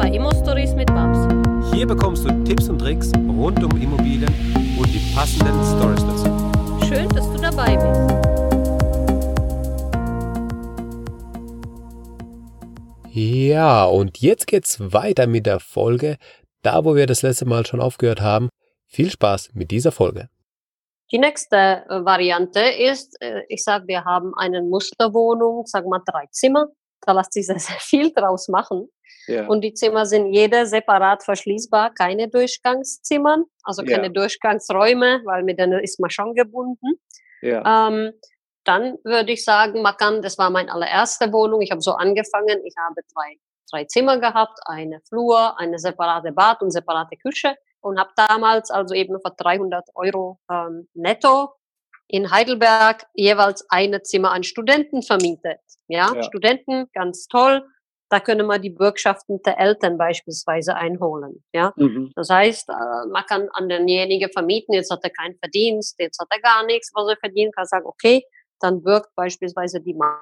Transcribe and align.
bei 0.00 0.08
Immo 0.08 0.30
Stories 0.32 0.74
mit 0.74 0.86
Babs. 0.86 1.28
Hier 1.74 1.86
bekommst 1.86 2.24
du 2.24 2.44
Tipps 2.44 2.70
und 2.70 2.78
Tricks 2.78 3.12
rund 3.14 3.62
um 3.62 3.70
Immobilien 3.78 4.32
und 4.78 4.86
die 4.86 5.14
passenden 5.14 5.62
Stories 5.62 6.00
dazu. 6.00 6.86
Schön, 6.88 7.06
dass 7.10 7.30
du 7.30 7.36
dabei 7.36 7.76
bist. 7.76 8.10
Ja, 13.12 13.84
und 13.84 14.18
jetzt 14.22 14.46
geht's 14.46 14.78
weiter 14.80 15.26
mit 15.26 15.44
der 15.44 15.60
Folge, 15.60 16.16
da 16.62 16.82
wo 16.86 16.94
wir 16.94 17.06
das 17.06 17.20
letzte 17.20 17.44
Mal 17.44 17.66
schon 17.66 17.82
aufgehört 17.82 18.22
haben. 18.22 18.48
Viel 18.86 19.10
Spaß 19.10 19.50
mit 19.52 19.70
dieser 19.70 19.92
Folge. 19.92 20.30
Die 21.12 21.18
nächste 21.18 21.56
äh, 21.56 22.04
Variante 22.06 22.60
ist, 22.60 23.20
äh, 23.20 23.42
ich 23.48 23.62
sage, 23.62 23.86
wir 23.86 24.04
haben 24.06 24.32
eine 24.36 24.62
Musterwohnung, 24.62 25.66
sagen 25.66 25.90
wir 25.90 26.00
drei 26.06 26.24
Zimmer. 26.30 26.68
Da 27.02 27.12
lässt 27.12 27.34
sich 27.34 27.44
sehr, 27.46 27.58
sehr 27.58 27.80
viel 27.80 28.12
draus 28.14 28.48
machen. 28.48 28.88
Ja. 29.30 29.46
Und 29.46 29.62
die 29.62 29.74
Zimmer 29.74 30.06
sind 30.06 30.32
jede 30.32 30.66
separat 30.66 31.22
verschließbar, 31.22 31.94
keine 31.94 32.28
Durchgangszimmer, 32.28 33.44
also 33.62 33.82
keine 33.84 34.04
ja. 34.04 34.08
Durchgangsräume, 34.08 35.22
weil 35.24 35.44
mit 35.44 35.58
denen 35.58 35.80
ist 35.80 36.00
man 36.00 36.10
schon 36.10 36.34
gebunden. 36.34 37.00
Ja. 37.42 37.88
Ähm, 37.88 38.12
dann 38.64 38.98
würde 39.04 39.32
ich 39.32 39.44
sagen, 39.44 39.82
man 39.82 39.96
kann, 39.96 40.20
das 40.20 40.36
war 40.36 40.50
meine 40.50 40.72
allererste 40.72 41.32
Wohnung, 41.32 41.62
ich 41.62 41.70
habe 41.70 41.80
so 41.80 41.92
angefangen, 41.92 42.60
ich 42.64 42.74
habe 42.76 43.00
drei, 43.14 43.38
drei 43.70 43.84
Zimmer 43.84 44.18
gehabt, 44.18 44.58
eine 44.66 45.00
Flur, 45.08 45.58
eine 45.58 45.78
separate 45.78 46.32
Bad 46.32 46.60
und 46.60 46.70
separate 46.70 47.16
Küche 47.16 47.54
und 47.80 47.98
habe 47.98 48.10
damals 48.16 48.70
also 48.70 48.94
eben 48.94 49.18
für 49.24 49.32
300 49.36 49.88
Euro 49.94 50.38
ähm, 50.50 50.88
netto 50.94 51.54
in 52.08 52.30
Heidelberg 52.30 53.06
jeweils 53.14 53.64
eine 53.70 54.02
Zimmer 54.02 54.32
an 54.32 54.42
Studenten 54.42 55.02
vermietet. 55.02 55.60
Ja, 55.86 56.12
ja. 56.14 56.22
Studenten, 56.24 56.90
ganz 56.92 57.28
toll. 57.28 57.64
Da 58.10 58.20
können 58.20 58.46
wir 58.46 58.58
die 58.58 58.70
Bürgschaften 58.70 59.40
der 59.42 59.58
Eltern 59.58 59.96
beispielsweise 59.96 60.74
einholen. 60.74 61.44
Ja, 61.54 61.72
mhm. 61.76 62.12
das 62.16 62.28
heißt, 62.28 62.68
äh, 62.68 63.06
man 63.10 63.24
kann 63.26 63.48
an 63.52 63.68
denjenigen 63.68 64.30
vermieten. 64.32 64.74
Jetzt 64.74 64.90
hat 64.90 65.04
er 65.04 65.10
keinen 65.10 65.38
Verdienst, 65.38 65.94
jetzt 65.98 66.18
hat 66.18 66.28
er 66.30 66.40
gar 66.40 66.64
nichts, 66.66 66.90
was 66.94 67.08
er 67.08 67.16
verdient. 67.16 67.54
Kann 67.54 67.66
sagen, 67.66 67.86
okay, 67.86 68.24
dann 68.58 68.84
wirkt 68.84 69.14
beispielsweise 69.14 69.80
die 69.80 69.94
Mama. 69.94 70.20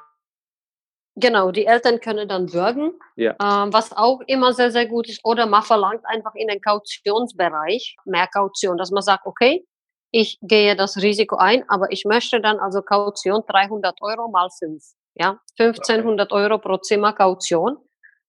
Genau, 1.20 1.50
die 1.50 1.66
Eltern 1.66 1.98
können 1.98 2.28
dann 2.28 2.46
bürgen, 2.46 2.92
ja. 3.16 3.34
ähm, 3.42 3.72
was 3.72 3.92
auch 3.92 4.20
immer 4.28 4.52
sehr, 4.52 4.70
sehr 4.70 4.86
gut 4.86 5.08
ist. 5.08 5.20
Oder 5.24 5.46
man 5.46 5.64
verlangt 5.64 6.04
einfach 6.04 6.34
in 6.36 6.46
den 6.46 6.60
Kautionsbereich 6.60 7.96
mehr 8.04 8.28
Kaution, 8.28 8.76
dass 8.76 8.92
man 8.92 9.02
sagt, 9.02 9.26
okay, 9.26 9.66
ich 10.12 10.38
gehe 10.42 10.76
das 10.76 10.96
Risiko 10.98 11.36
ein, 11.36 11.68
aber 11.68 11.90
ich 11.90 12.04
möchte 12.04 12.40
dann 12.40 12.60
also 12.60 12.82
Kaution 12.82 13.42
300 13.48 14.00
Euro 14.00 14.28
mal 14.28 14.48
5. 14.60 14.80
Ja, 15.18 15.40
1500 15.58 16.32
Euro 16.32 16.58
pro 16.58 16.76
Zimmer 16.78 17.12
Kaution. 17.12 17.76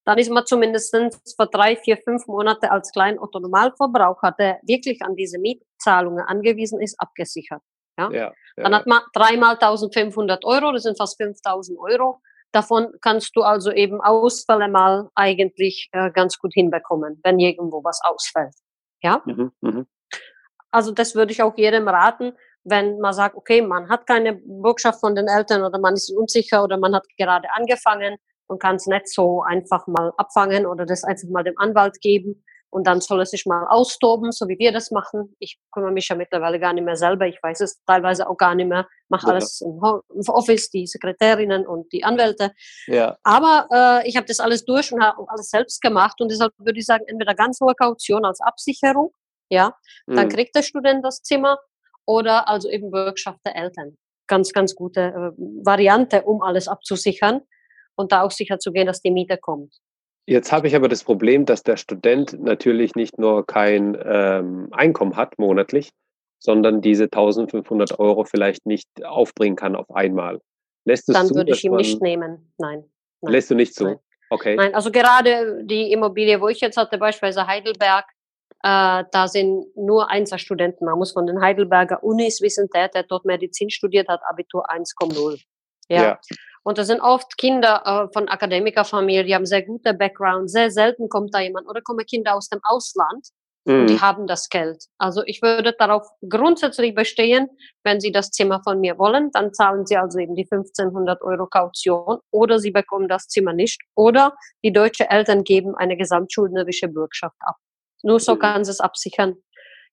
Dann 0.06 0.18
ist 0.18 0.32
man 0.32 0.46
zumindest 0.46 0.92
für 0.92 1.48
drei, 1.48 1.76
vier, 1.76 1.98
fünf 1.98 2.26
Monate 2.26 2.72
als 2.72 2.92
Kleinautonomalverbraucher, 2.92 4.32
der 4.40 4.60
wirklich 4.64 5.02
an 5.04 5.16
diese 5.16 5.38
Mietzahlungen 5.38 6.26
angewiesen 6.26 6.82
ist, 6.82 7.00
abgesichert. 7.00 7.62
Ja? 7.98 8.10
ja, 8.12 8.20
ja 8.20 8.34
dann 8.64 8.74
hat 8.74 8.88
man 8.88 9.02
dreimal 9.14 9.54
1500 9.56 10.44
Euro, 10.46 10.72
das 10.72 10.84
sind 10.84 10.98
fast 10.98 11.18
5000 11.22 11.78
Euro. 11.80 12.22
Davon 12.52 12.88
kannst 13.02 13.36
du 13.36 13.42
also 13.44 13.72
eben 13.72 14.02
Ausfälle 14.02 14.68
mal 14.68 15.10
eigentlich 15.14 15.90
äh, 15.92 16.10
ganz 16.10 16.40
gut 16.40 16.54
hinbekommen, 16.54 17.20
wenn 17.24 17.38
irgendwo 17.38 17.84
was 17.84 18.00
ausfällt. 18.04 18.56
Ja? 19.04 19.22
Mhm, 19.26 19.52
mh. 19.62 19.86
Also 20.72 20.92
das 20.92 21.14
würde 21.14 21.32
ich 21.32 21.44
auch 21.44 21.58
jedem 21.58 21.88
raten, 21.88 22.34
wenn 22.64 23.00
man 23.00 23.14
sagt, 23.14 23.36
okay, 23.36 23.62
man 23.62 23.90
hat 23.90 24.06
keine 24.06 24.34
Bürgschaft 24.34 25.00
von 25.00 25.16
den 25.16 25.28
Eltern 25.28 25.64
oder 25.64 25.80
man 25.80 25.94
ist 25.94 26.12
unsicher 26.12 26.64
oder 26.64 26.78
man 26.78 26.96
hat 26.96 27.06
gerade 27.18 27.48
angefangen 27.54 28.18
und 28.48 28.62
kann 28.62 28.76
es 28.76 28.88
nicht 28.88 29.08
so 29.08 29.44
einfach 29.44 29.88
mal 29.88 30.12
abfangen 30.18 30.66
oder 30.66 30.86
das 30.86 31.04
einfach 31.04 31.30
mal 31.30 31.44
dem 31.44 31.58
Anwalt 31.58 32.02
geben 32.02 32.44
und 32.72 32.86
dann 32.86 33.02
soll 33.02 33.22
es 33.22 33.32
sich 33.32 33.46
mal 33.46 33.66
austoben, 33.68 34.32
so 34.32 34.48
wie 34.48 34.60
wir 34.60 34.72
das 34.72 34.92
machen. 34.92 35.36
Ich 35.40 35.60
kümmere 35.72 35.92
mich 35.92 36.08
ja 36.08 36.16
mittlerweile 36.16 36.60
gar 36.60 36.74
nicht 36.74 36.84
mehr 36.84 36.96
selber. 36.96 37.26
Ich 37.26 37.42
weiß 37.42 37.62
es 37.62 37.84
teilweise 37.86 38.30
auch 38.30 38.38
gar 38.38 38.54
nicht 38.54 38.68
mehr. 38.68 38.88
Mache 39.10 39.28
ja. 39.28 39.34
alles 39.34 39.62
im 39.62 39.80
Office, 40.28 40.70
die 40.70 40.86
Sekretärinnen 40.86 41.66
und 41.66 41.92
die 41.92 42.04
Anwälte. 42.04 42.52
Ja. 42.86 43.18
Aber 43.24 43.68
äh, 43.72 44.08
ich 44.08 44.18
habe 44.18 44.28
das 44.28 44.40
alles 44.40 44.66
durch 44.66 44.94
und 44.94 45.02
habe 45.02 45.26
alles 45.28 45.50
selbst 45.50 45.82
gemacht. 45.82 46.22
Und 46.22 46.30
deshalb 46.30 46.54
würde 46.60 46.80
ich 46.80 46.86
sagen, 46.86 47.06
entweder 47.08 47.34
ganz 47.34 47.60
hohe 47.60 47.74
Kaution 47.74 48.24
als 48.24 48.40
Absicherung, 48.40 49.14
ja, 49.50 49.76
dann 50.06 50.28
mhm. 50.28 50.30
kriegt 50.30 50.56
der 50.56 50.62
Student 50.62 51.04
das 51.04 51.24
Zimmer 51.24 51.58
oder 52.10 52.48
also 52.48 52.70
eben 52.72 52.90
Bürgschaft 52.90 53.40
der 53.46 53.56
Eltern. 53.56 53.96
Ganz, 54.28 54.52
ganz 54.52 54.74
gute 54.74 55.02
äh, 55.02 55.32
Variante, 55.64 56.24
um 56.24 56.42
alles 56.42 56.68
abzusichern 56.68 57.42
und 57.96 58.12
da 58.12 58.24
auch 58.24 58.32
sicher 58.32 58.58
zu 58.58 58.72
gehen, 58.72 58.88
dass 58.88 59.02
die 59.02 59.12
Miete 59.12 59.38
kommt. 59.38 59.76
Jetzt 60.26 60.52
habe 60.52 60.68
ich 60.68 60.76
aber 60.76 60.88
das 60.88 61.04
Problem, 61.04 61.46
dass 61.46 61.62
der 61.62 61.78
Student 61.78 62.40
natürlich 62.40 62.96
nicht 62.96 63.20
nur 63.20 63.46
kein 63.46 63.96
ähm, 64.04 64.70
Einkommen 64.72 65.16
hat 65.16 65.38
monatlich, 65.38 65.92
sondern 66.40 66.82
diese 66.82 67.04
1500 67.06 68.00
Euro 68.00 68.24
vielleicht 68.24 68.66
nicht 68.66 68.88
aufbringen 69.04 69.56
kann 69.56 69.76
auf 69.76 69.90
einmal. 69.92 70.40
Lässt 70.86 71.10
Dann 71.10 71.28
zu, 71.28 71.36
würde 71.36 71.52
ich 71.52 71.64
ihm 71.64 71.76
nicht 71.76 72.02
nehmen. 72.02 72.52
Nein. 72.58 72.84
Nein. 73.22 73.34
Lässt 73.34 73.52
du 73.52 73.56
nicht 73.56 73.76
zu? 73.76 73.84
Nein. 73.84 74.00
Okay. 74.32 74.56
Nein, 74.56 74.74
also 74.74 74.92
gerade 74.92 75.64
die 75.64 75.92
Immobilie, 75.92 76.40
wo 76.42 76.48
ich 76.48 76.60
jetzt 76.60 76.78
hatte, 76.78 76.98
beispielsweise 76.98 77.46
Heidelberg, 77.46 78.06
äh, 78.64 79.04
da 79.12 79.28
sind 79.28 79.66
nur 79.76 80.10
Einzelstudenten. 80.10 80.86
Man 80.86 80.98
muss 80.98 81.14
von 81.14 81.26
den 81.26 81.42
Heidelberger 81.42 82.04
Unis 82.04 82.42
wissen, 82.42 82.68
der, 82.74 82.90
der 82.90 83.04
dort 83.04 83.26
Medizin 83.26 83.70
studiert 83.70 84.08
hat, 84.10 84.22
Abitur 84.30 84.70
1,0. 84.70 85.42
Ja. 85.88 86.04
ja. 86.04 86.20
Und 86.64 86.78
das 86.78 86.88
sind 86.88 87.00
oft 87.00 87.38
Kinder 87.38 87.82
äh, 87.86 88.14
von 88.14 88.28
Akademikerfamilien, 88.28 89.26
die 89.26 89.36
haben 89.36 89.46
sehr 89.46 89.64
gute 89.64 89.94
Background. 89.94 90.52
Sehr 90.52 90.72
selten 90.72 91.10
kommt 91.10 91.34
da 91.34 91.40
jemand 91.40 91.68
oder 91.68 91.82
kommen 91.82 92.06
Kinder 92.06 92.36
aus 92.36 92.50
dem 92.50 92.60
Ausland 92.64 93.30
mhm. 93.66 93.80
und 93.80 93.88
die 93.88 93.94
mhm. 93.94 94.02
haben 94.02 94.28
das 94.28 94.50
Geld. 94.50 94.84
Also 94.98 95.24
ich 95.26 95.42
würde 95.42 95.74
darauf 95.74 96.06
grundsätzlich 96.28 96.94
bestehen, 96.94 97.48
wenn 97.84 98.02
sie 98.02 98.12
das 98.12 98.32
Zimmer 98.32 98.62
von 98.62 98.82
mir 98.82 98.98
wollen, 98.98 99.32
dann 99.32 99.54
zahlen 99.54 99.86
sie 99.86 99.96
also 99.96 100.20
eben 100.20 100.36
die 100.36 100.48
1500 100.52 101.22
Euro 101.22 101.48
Kaution 101.48 102.20
oder 102.30 102.60
sie 102.60 102.72
bekommen 102.72 103.08
das 103.08 103.28
Zimmer 103.28 103.54
nicht 103.54 103.82
oder 103.96 104.36
die 104.64 104.74
deutsche 104.74 105.10
Eltern 105.10 105.46
geben 105.46 105.76
eine 105.76 105.96
gesamtschuldnerische 105.96 106.90
Bürgschaft 106.90 107.38
ab. 107.40 107.56
Nur 108.04 108.20
so 108.20 108.36
kann 108.36 108.64
sie 108.64 108.72
es 108.72 108.80
absichern. 108.80 109.36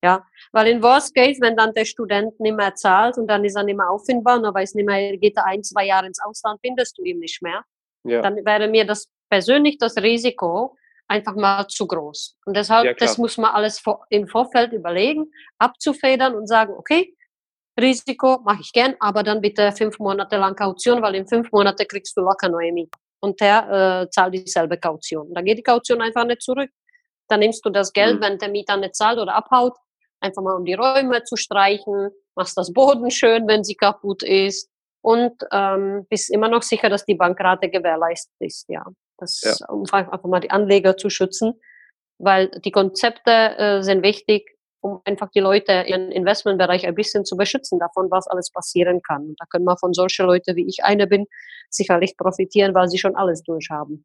Ja, 0.02 0.24
weil 0.52 0.68
in 0.68 0.82
Worst 0.82 1.14
Case, 1.14 1.40
wenn 1.40 1.56
dann 1.56 1.72
der 1.72 1.86
Student 1.86 2.38
nicht 2.38 2.54
mehr 2.54 2.74
zahlt 2.74 3.16
und 3.16 3.26
dann 3.28 3.44
ist 3.44 3.56
er 3.56 3.64
nicht 3.64 3.76
mehr 3.76 3.88
auffindbar 3.88 4.36
und 4.36 4.44
er 4.44 4.54
weiß 4.54 4.74
nicht 4.74 4.86
mehr, 4.86 5.16
geht 5.16 5.36
er 5.36 5.46
ein, 5.46 5.64
zwei 5.64 5.86
Jahre 5.86 6.06
ins 6.06 6.22
Ausland, 6.22 6.60
findest 6.62 6.98
du 6.98 7.02
ihn 7.02 7.18
nicht 7.18 7.40
mehr. 7.42 7.64
Ja. 8.04 8.20
Dann 8.20 8.36
wäre 8.44 8.68
mir 8.68 8.86
das 8.86 9.08
persönlich 9.30 9.78
das 9.78 9.96
Risiko 9.96 10.76
einfach 11.08 11.34
mal 11.34 11.66
zu 11.68 11.86
groß. 11.86 12.36
Und 12.44 12.56
deshalb, 12.56 12.84
ja, 12.84 12.94
das 12.94 13.16
muss 13.18 13.36
man 13.38 13.52
alles 13.52 13.82
im 14.10 14.28
Vorfeld 14.28 14.72
überlegen, 14.72 15.30
abzufedern 15.58 16.34
und 16.34 16.46
sagen, 16.46 16.74
okay, 16.76 17.14
Risiko 17.78 18.40
mache 18.44 18.60
ich 18.62 18.72
gern, 18.72 18.94
aber 19.00 19.22
dann 19.22 19.40
bitte 19.40 19.70
fünf 19.72 19.98
Monate 19.98 20.36
lang 20.36 20.54
Kaution, 20.54 21.02
weil 21.02 21.14
in 21.14 21.26
fünf 21.26 21.50
Monaten 21.52 21.86
kriegst 21.86 22.16
du 22.16 22.22
locker 22.22 22.48
neue 22.48 22.72
Miete. 22.72 22.98
Und 23.20 23.40
der 23.40 24.02
äh, 24.04 24.10
zahlt 24.10 24.34
dieselbe 24.34 24.78
Kaution. 24.78 25.32
Da 25.34 25.42
geht 25.42 25.58
die 25.58 25.62
Kaution 25.62 26.00
einfach 26.00 26.24
nicht 26.24 26.42
zurück. 26.42 26.70
Dann 27.28 27.40
nimmst 27.40 27.64
du 27.64 27.70
das 27.70 27.92
Geld, 27.92 28.16
mhm. 28.16 28.22
wenn 28.22 28.38
der 28.38 28.48
Mieter 28.48 28.76
nicht 28.76 28.96
zahlt 28.96 29.18
oder 29.18 29.34
abhaut, 29.34 29.74
einfach 30.20 30.42
mal 30.42 30.56
um 30.56 30.64
die 30.64 30.74
Räume 30.74 31.24
zu 31.24 31.36
streichen, 31.36 32.10
machst 32.34 32.56
das 32.56 32.72
Boden 32.72 33.10
schön, 33.10 33.46
wenn 33.48 33.64
sie 33.64 33.74
kaputt 33.74 34.22
ist 34.22 34.70
und 35.02 35.34
ähm, 35.52 36.06
bist 36.08 36.30
immer 36.30 36.48
noch 36.48 36.62
sicher, 36.62 36.88
dass 36.88 37.04
die 37.04 37.14
Bankrate 37.14 37.68
gewährleistet 37.68 38.34
ist. 38.40 38.68
Ja, 38.68 38.84
das 39.18 39.40
ja. 39.42 39.66
um 39.68 39.84
einfach 39.92 40.22
mal 40.24 40.40
die 40.40 40.50
Anleger 40.50 40.96
zu 40.96 41.10
schützen, 41.10 41.60
weil 42.18 42.48
die 42.64 42.72
Konzepte 42.72 43.30
äh, 43.30 43.82
sind 43.82 44.02
wichtig, 44.02 44.55
um 44.80 45.00
einfach 45.04 45.30
die 45.30 45.40
Leute 45.40 45.72
im 45.72 46.10
Investmentbereich 46.10 46.86
ein 46.86 46.94
bisschen 46.94 47.24
zu 47.24 47.36
beschützen 47.36 47.78
davon, 47.78 48.10
was 48.10 48.26
alles 48.26 48.50
passieren 48.50 49.00
kann. 49.02 49.22
Und 49.22 49.40
da 49.40 49.46
können 49.46 49.64
wir 49.64 49.76
von 49.76 49.92
solchen 49.92 50.26
Leuten, 50.26 50.56
wie 50.56 50.66
ich 50.66 50.84
eine 50.84 51.06
bin, 51.06 51.26
sicherlich 51.70 52.16
profitieren, 52.16 52.74
weil 52.74 52.88
sie 52.88 52.98
schon 52.98 53.16
alles 53.16 53.42
durchhaben. 53.42 54.04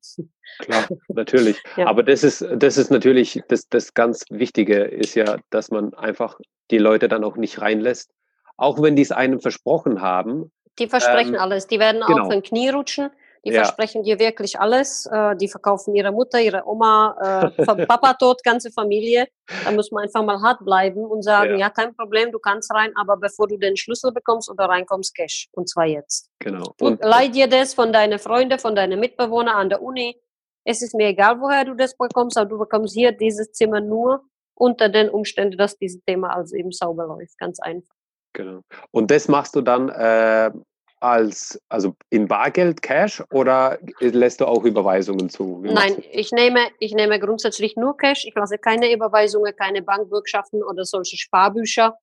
Klar, 0.60 0.88
natürlich. 1.10 1.62
ja. 1.78 1.88
Aber 1.88 2.04
das 2.04 2.24
ist, 2.24 2.46
das 2.56 2.78
ist 2.78 2.92
natürlich, 2.92 3.42
das, 3.48 3.68
das 3.70 3.94
ganz 3.94 4.26
Wichtige 4.30 4.84
ist 4.84 5.16
ja, 5.16 5.38
dass 5.50 5.70
man 5.72 5.94
einfach 5.94 6.40
die 6.72 6.78
Leute 6.78 7.08
dann 7.08 7.24
auch 7.24 7.38
nicht 7.38 7.62
reinlässt. 7.62 8.12
Auch 8.58 8.82
wenn 8.82 8.96
die 8.96 9.02
es 9.02 9.12
einem 9.12 9.40
versprochen 9.40 10.02
haben. 10.02 10.52
Die 10.80 10.88
versprechen 10.88 11.36
ähm, 11.36 11.40
alles. 11.40 11.68
Die 11.68 11.80
werden 11.80 12.02
genau. 12.06 12.24
auf 12.24 12.30
den 12.30 12.44
Knie 12.44 12.70
rutschen 12.70 13.10
die 13.44 13.52
ja. 13.52 13.64
versprechen 13.64 14.04
dir 14.04 14.20
wirklich 14.20 14.60
alles. 14.60 15.08
Äh, 15.08 15.36
die 15.36 15.48
verkaufen 15.48 15.96
ihre 15.96 16.12
Mutter, 16.12 16.40
ihre 16.40 16.66
Oma, 16.68 17.52
äh, 17.58 17.66
Papa 17.88 18.14
tot, 18.14 18.44
ganze 18.44 18.72
Familie. 18.72 19.28
Da 19.64 19.72
muss 19.72 19.92
man 19.92 20.04
einfach 20.04 20.24
mal 20.24 20.42
hart 20.42 20.64
bleiben 20.64 21.04
und 21.04 21.24
sagen, 21.24 21.54
ja. 21.54 21.58
ja. 21.58 21.70
kein 21.70 21.96
Problem, 21.96 22.32
du 22.32 22.40
kannst 22.40 22.72
rein, 22.74 22.92
aber 22.96 23.18
bevor 23.18 23.48
du 23.48 23.58
den 23.58 23.76
Schlüssel 23.78 24.12
bekommst 24.12 24.50
oder 24.50 24.66
reinkommst, 24.66 25.16
Cash. 25.16 25.50
Und 25.54 25.70
zwar 25.70 25.86
jetzt. 25.86 26.30
Genau. 26.40 26.74
Und, 26.80 27.02
und 27.02 27.04
leih 27.04 27.30
dir 27.30 27.48
das 27.48 27.74
von 27.74 27.92
deinen 27.92 28.20
Freunden, 28.20 28.60
von 28.60 28.76
deinen 28.76 29.00
Mitbewohnern 29.00 29.56
an 29.56 29.70
der 29.70 29.82
Uni. 29.82 30.16
Es 30.64 30.84
ist 30.84 30.94
mir 30.94 31.08
egal, 31.08 31.42
woher 31.42 31.66
du 31.66 31.74
das 31.74 31.98
bekommst, 31.98 32.38
aber 32.38 32.50
du 32.50 32.60
bekommst 32.60 32.94
hier 32.94 33.12
dieses 33.12 33.52
Zimmer 33.52 33.82
nur 33.82 34.24
unter 34.54 34.90
den 34.90 35.10
Umständen, 35.10 35.58
dass 35.58 35.76
dieses 35.78 36.04
Thema 36.04 36.36
also 36.36 36.56
eben 36.56 36.72
sauber 36.72 37.08
läuft. 37.08 37.36
Ganz 37.40 37.60
einfach. 37.60 37.96
Genau. 38.34 38.62
Und 38.92 39.10
das 39.10 39.28
machst 39.28 39.56
du 39.56 39.62
dann 39.62 39.90
äh, 39.90 40.52
als, 41.02 41.60
also 41.68 41.96
in 42.10 42.28
Bargeld, 42.28 42.82
Cash 42.82 43.24
oder 43.32 43.80
lässt 44.00 44.40
du 44.40 44.46
auch 44.46 44.64
Überweisungen 44.64 45.30
zu? 45.30 45.62
Nein, 45.64 46.02
ich 46.12 46.32
nehme, 46.32 46.60
ich 46.80 46.94
nehme 46.94 47.20
grundsätzlich 47.20 47.76
nur 47.76 47.98
Cash. 47.98 48.26
Ich 48.26 48.36
lasse 48.36 48.58
keine 48.58 48.94
Überweisungen, 48.94 49.56
keine 49.56 49.82
Bankbürgschaften 49.82 50.64
oder 50.64 50.86
solche 50.86 51.18
Sparbücher, 51.18 51.98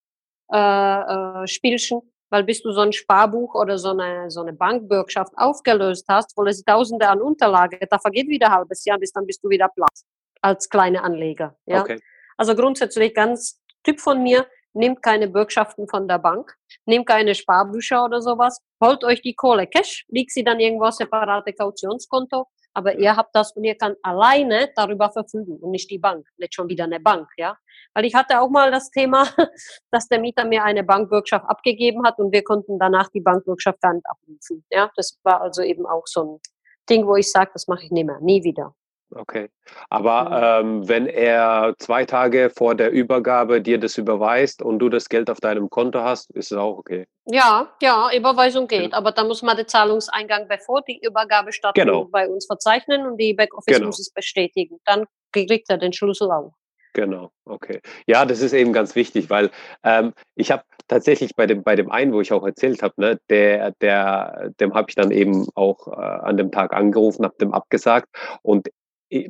äh, 0.53 0.57
äh, 0.59 1.47
Spielchen. 1.47 2.01
Weil 2.31 2.45
bis 2.45 2.61
du 2.61 2.73
so 2.73 2.81
ein 2.81 2.93
Sparbuch 2.93 3.55
oder 3.55 3.79
so 3.79 3.91
eine, 3.91 4.31
so 4.31 4.43
eine 4.43 4.53
Bankbürgschaft 4.53 5.33
aufgelöst 5.37 6.05
hast, 6.09 6.37
wo 6.37 6.45
es 6.45 6.63
Tausende 6.63 7.09
an 7.09 7.23
Unterlagen, 7.23 7.79
da 7.89 7.99
vergeht 7.99 8.29
wieder 8.29 8.49
ein 8.49 8.53
halbes 8.53 8.85
Jahr, 8.85 8.99
bis 8.99 9.13
dann 9.13 9.25
bist 9.25 9.43
du 9.43 9.49
wieder 9.49 9.69
platt 9.69 10.03
als 10.43 10.69
kleine 10.69 11.03
Anleger. 11.03 11.57
Ja? 11.65 11.81
Okay. 11.81 11.99
Also 12.37 12.55
grundsätzlich 12.55 13.15
ganz 13.15 13.61
Typ 13.83 14.01
von 14.01 14.23
mir, 14.23 14.47
nehmt 14.73 15.03
keine 15.03 15.29
Bürgschaften 15.29 15.89
von 15.89 16.09
der 16.09 16.19
Bank, 16.19 16.55
nehmt 16.87 17.07
keine 17.07 17.35
Sparbücher 17.35 18.05
oder 18.05 18.21
sowas, 18.23 18.61
holt 18.83 19.05
euch 19.05 19.23
die 19.23 19.35
Kohle 19.35 19.67
Cash, 19.67 20.05
liegt 20.09 20.33
sie 20.33 20.45
dann 20.45 20.61
irgendwo 20.61 20.91
separate 20.91 21.53
Kautionskonto, 21.53 22.47
aber 22.75 22.99
ihr 22.99 23.17
habt 23.17 23.35
das 23.35 23.53
und 23.53 23.65
ihr 23.65 23.77
kann 23.77 23.97
alleine 24.03 24.71
darüber 24.77 25.11
verfügen 25.11 25.59
und 25.59 25.71
nicht 25.71 25.91
die 25.91 25.99
Bank, 25.99 26.27
nicht 26.37 26.55
schon 26.55 26.69
wieder 26.69 26.85
eine 26.85 27.01
Bank, 27.01 27.29
ja. 27.37 27.57
Weil 27.95 28.05
ich 28.05 28.15
hatte 28.15 28.41
auch 28.41 28.51
mal 28.51 28.71
das 28.71 28.91
Thema, 28.91 29.27
dass 29.91 30.09
der 30.09 30.21
Mieter 30.21 30.45
mir 30.45 30.63
eine 30.63 30.85
Bankbürgschaft 30.85 31.45
abgegeben 31.49 32.07
hat 32.07 32.19
und 32.19 32.33
wir 32.33 32.45
konnten 32.45 32.79
danach 32.79 33.09
die 33.11 33.21
Bankbürgschaft 33.21 33.81
gar 33.81 33.95
nicht 33.95 34.07
abrufen, 34.07 34.65
ja. 34.71 34.91
Das 34.97 35.19
war 35.25 35.41
also 35.41 35.63
eben 35.63 35.87
auch 35.87 36.07
so 36.07 36.23
ein 36.23 36.41
Ding, 36.89 37.07
wo 37.07 37.17
ich 37.17 37.31
sage, 37.31 37.51
das 37.53 37.67
mache 37.67 37.85
ich 37.85 37.91
nicht 37.91 38.07
mehr, 38.07 38.21
nie 38.21 38.45
wieder. 38.45 38.75
Okay. 39.15 39.49
Aber 39.89 40.61
ähm, 40.61 40.87
wenn 40.89 41.07
er 41.07 41.75
zwei 41.79 42.05
Tage 42.05 42.51
vor 42.51 42.75
der 42.75 42.91
Übergabe 42.91 43.63
dir 43.63 43.79
das 43.79 43.97
überweist 43.97 44.61
und 44.63 44.79
du 44.79 44.89
das 44.89 45.09
Geld 45.09 45.31
auf 45.31 45.41
deinem 45.41 45.71
Konto 45.71 46.01
hast, 46.01 46.31
ist 46.33 46.53
es 46.53 46.59
auch 46.59 46.77
okay. 46.77 47.07
Ja, 47.25 47.73
ja, 47.81 48.11
Überweisung 48.15 48.69
geht. 48.69 48.93
Aber 48.93 49.13
dann 49.13 49.29
muss 49.29 49.43
man 49.43 49.57
den 49.57 49.67
Zahlungseingang, 49.67 50.47
bevor 50.49 50.83
die 50.83 51.01
Übergabe 51.03 51.53
stattfindet, 51.53 51.95
genau. 51.95 52.09
bei 52.11 52.29
uns 52.29 52.47
verzeichnen 52.47 53.07
und 53.07 53.17
die 53.17 53.33
Backoffice 53.33 53.77
genau. 53.77 53.87
muss 53.87 53.99
es 53.99 54.11
bestätigen. 54.11 54.79
Dann 54.85 55.07
kriegt 55.33 55.71
er 55.71 55.79
den 55.79 55.93
Schlüssel 55.93 56.31
auch. 56.31 56.53
Genau, 56.95 57.31
okay. 57.45 57.81
Ja, 58.07 58.25
das 58.25 58.41
ist 58.41 58.53
eben 58.53 58.73
ganz 58.73 58.97
wichtig, 58.97 59.31
weil 59.31 59.51
ähm, 59.85 60.15
ich 60.35 60.51
habe 60.51 60.65
tatsächlich 60.89 61.37
bei 61.37 61.47
dem, 61.47 61.63
bei 61.63 61.77
dem 61.77 61.91
einen, 61.91 62.13
wo 62.13 62.21
ich 62.21 62.33
auch 62.33 62.45
erzählt 62.45 62.83
habe, 62.83 62.95
ne, 62.97 63.21
der, 63.29 63.73
der, 63.81 64.51
dem 64.59 64.75
habe 64.75 64.87
ich 64.89 64.95
dann 64.95 65.11
eben 65.11 65.47
auch 65.55 65.87
äh, 65.87 66.01
an 66.01 66.37
dem 66.37 66.51
Tag 66.51 66.73
angerufen, 66.73 67.25
habe 67.25 67.37
dem 67.41 67.53
abgesagt 67.53 68.09
und 68.43 68.69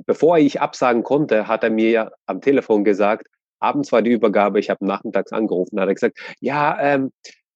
bevor 0.06 0.38
ich 0.38 0.60
absagen 0.60 1.02
konnte, 1.02 1.48
hat 1.48 1.64
er 1.64 1.70
mir 1.70 1.90
ja 1.90 2.10
am 2.26 2.40
Telefon 2.40 2.84
gesagt, 2.84 3.28
abends 3.60 3.92
war 3.92 4.02
die 4.02 4.12
Übergabe, 4.12 4.60
ich 4.60 4.70
habe 4.70 4.86
nachmittags 4.86 5.32
angerufen, 5.32 5.80
hat 5.80 5.88
er 5.88 5.94
gesagt, 5.94 6.18
ja, 6.40 6.78
ähm, 6.80 7.10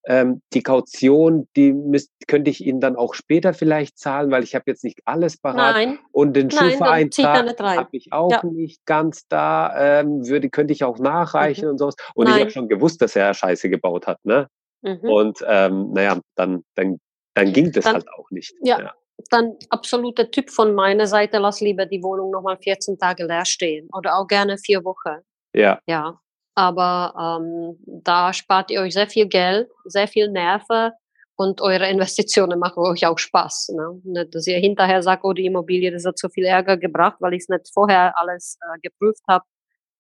ähm, 0.04 0.42
die 0.52 0.62
Kaution, 0.64 1.48
die 1.54 1.72
müsst, 1.72 2.10
könnte 2.26 2.50
ich 2.50 2.64
Ihnen 2.64 2.80
dann 2.80 2.96
auch 2.96 3.14
später 3.14 3.54
vielleicht 3.54 3.98
zahlen, 3.98 4.32
weil 4.32 4.42
ich 4.42 4.56
habe 4.56 4.64
jetzt 4.66 4.82
nicht 4.82 4.98
alles 5.04 5.36
parat. 5.36 5.76
Nein. 5.76 5.98
Und 6.10 6.34
den 6.34 6.50
Schufa-Eintrag 6.50 7.56
habe 7.60 7.88
ich 7.92 8.12
auch 8.12 8.32
ja. 8.32 8.42
nicht 8.44 8.84
ganz 8.84 9.28
da, 9.28 10.00
ähm, 10.00 10.26
würde, 10.26 10.50
könnte 10.50 10.72
ich 10.72 10.82
auch 10.82 10.98
nachreichen 10.98 11.66
mhm. 11.66 11.72
und 11.72 11.78
sowas. 11.78 11.94
Und 12.14 12.24
Nein. 12.24 12.34
ich 12.34 12.40
habe 12.40 12.50
schon 12.50 12.68
gewusst, 12.68 13.00
dass 13.00 13.14
er 13.14 13.32
Scheiße 13.32 13.70
gebaut 13.70 14.08
hat. 14.08 14.18
Ne? 14.24 14.48
Mhm. 14.82 14.98
Und 15.08 15.44
ähm, 15.46 15.92
naja, 15.92 16.18
dann, 16.34 16.64
dann, 16.74 16.98
dann 17.34 17.52
ging 17.52 17.70
das 17.70 17.84
dann, 17.84 17.94
halt 17.94 18.08
auch 18.18 18.28
nicht. 18.32 18.54
Ja. 18.60 18.80
ja 18.80 18.92
dann 19.30 19.56
absoluter 19.70 20.30
Typ 20.30 20.50
von 20.50 20.74
meiner 20.74 21.06
Seite, 21.06 21.38
lass 21.38 21.60
lieber 21.60 21.86
die 21.86 22.02
Wohnung 22.02 22.30
nochmal 22.30 22.56
14 22.56 22.98
Tage 22.98 23.24
leer 23.24 23.44
stehen 23.44 23.88
oder 23.92 24.16
auch 24.16 24.26
gerne 24.26 24.58
vier 24.58 24.84
Wochen. 24.84 25.22
Ja. 25.54 25.80
Ja. 25.86 26.18
Aber 26.54 27.40
ähm, 27.40 27.78
da 27.86 28.32
spart 28.32 28.70
ihr 28.70 28.82
euch 28.82 28.92
sehr 28.92 29.08
viel 29.08 29.26
Geld, 29.26 29.68
sehr 29.84 30.06
viel 30.06 30.28
Nerven 30.30 30.92
und 31.36 31.60
eure 31.60 31.88
Investitionen 31.88 32.58
machen 32.58 32.82
euch 32.82 33.06
auch 33.06 33.18
Spaß. 33.18 33.70
Ne? 33.74 34.00
Nicht, 34.04 34.34
dass 34.34 34.46
ihr 34.46 34.58
hinterher 34.58 35.02
sagt, 35.02 35.24
oh, 35.24 35.32
die 35.32 35.46
Immobilie, 35.46 35.90
das 35.90 36.04
hat 36.04 36.18
so 36.18 36.28
viel 36.28 36.44
Ärger 36.44 36.76
gebracht, 36.76 37.16
weil 37.20 37.34
ich 37.34 37.42
es 37.42 37.48
nicht 37.48 37.70
vorher 37.72 38.18
alles 38.18 38.58
äh, 38.60 38.78
geprüft 38.82 39.22
habe 39.28 39.44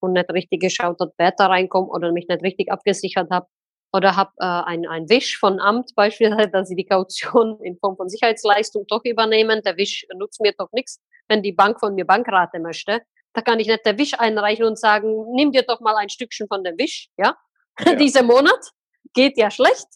und 0.00 0.12
nicht 0.12 0.30
richtig 0.30 0.60
geschaut, 0.60 1.00
dass 1.00 1.10
Werte 1.16 1.44
reinkommen 1.44 1.90
oder 1.90 2.12
mich 2.12 2.28
nicht 2.28 2.42
richtig 2.42 2.70
abgesichert 2.70 3.30
habe 3.30 3.46
oder 3.92 4.16
habe 4.16 4.32
äh, 4.38 4.44
ein, 4.44 4.86
ein 4.86 5.08
Wisch 5.08 5.38
von 5.38 5.60
Amt 5.60 5.94
beispielsweise, 5.94 6.48
dass 6.48 6.68
sie 6.68 6.76
die 6.76 6.86
Kaution 6.86 7.58
in 7.62 7.76
Form 7.78 7.96
von 7.96 8.08
Sicherheitsleistung 8.08 8.86
doch 8.88 9.04
übernehmen. 9.04 9.62
Der 9.64 9.76
Wisch 9.76 10.06
nutzt 10.16 10.40
mir 10.40 10.52
doch 10.56 10.70
nichts, 10.72 11.00
wenn 11.28 11.42
die 11.42 11.52
Bank 11.52 11.78
von 11.78 11.94
mir 11.94 12.06
Bankrate 12.06 12.58
möchte. 12.58 13.02
Da 13.34 13.40
kann 13.42 13.60
ich 13.60 13.66
nicht 13.66 13.84
der 13.84 13.98
Wisch 13.98 14.14
einreichen 14.18 14.64
und 14.64 14.78
sagen, 14.78 15.34
nimm 15.34 15.52
dir 15.52 15.62
doch 15.62 15.80
mal 15.80 15.96
ein 15.96 16.08
Stückchen 16.08 16.48
von 16.48 16.64
dem 16.64 16.76
Wisch, 16.78 17.08
ja? 17.16 17.36
ja. 17.84 17.94
Dieser 17.94 18.22
Monat 18.22 18.72
geht 19.14 19.38
ja 19.38 19.50
schlecht. 19.50 19.86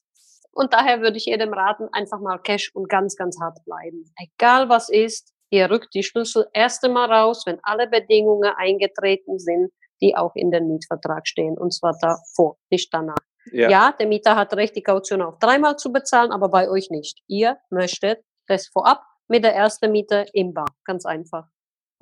Und 0.53 0.73
daher 0.73 1.03
würde 1.03 1.19
ich 1.19 1.27
jedem 1.27 1.53
raten, 1.53 1.89
einfach 1.93 2.19
mal 2.19 2.39
Cash 2.39 2.75
und 2.75 2.89
ganz, 2.89 3.17
ganz 3.17 3.39
hart 3.39 3.59
bleiben. 3.67 4.11
Egal 4.19 4.71
was 4.71 4.89
ist, 4.89 5.35
ihr 5.51 5.71
rückt 5.71 5.95
die 5.95 6.03
Schlüssel 6.03 6.47
erst 6.55 6.83
einmal 6.83 7.13
raus, 7.13 7.43
wenn 7.45 7.59
alle 7.63 7.87
Bedingungen 7.89 8.51
eingetreten 8.57 9.39
sind, 9.39 9.71
die 10.01 10.17
auch 10.17 10.35
in 10.35 10.51
den 10.51 10.67
Mietvertrag 10.67 11.29
stehen. 11.29 11.59
Und 11.59 11.75
zwar 11.75 11.95
davor, 12.01 12.57
nicht 12.71 12.93
danach. 12.93 13.17
Ja. 13.53 13.71
ja, 13.71 13.95
der 13.99 14.07
Mieter 14.07 14.37
hat 14.37 14.55
Recht, 14.55 14.77
die 14.77 14.83
Kaution 14.83 15.23
auch 15.23 15.39
dreimal 15.39 15.77
zu 15.77 15.93
bezahlen, 15.93 16.33
aber 16.33 16.49
bei 16.49 16.69
euch 16.69 16.91
nicht. 16.91 17.23
Ihr 17.27 17.59
möchtet 17.71 18.21
das 18.47 18.67
vorab 18.69 19.03
mit 19.29 19.45
der 19.45 19.55
ersten 19.55 19.93
Miete 19.93 20.27
im 20.33 20.53
Bar. 20.53 20.67
Ganz 20.85 21.07
einfach. 21.07 21.47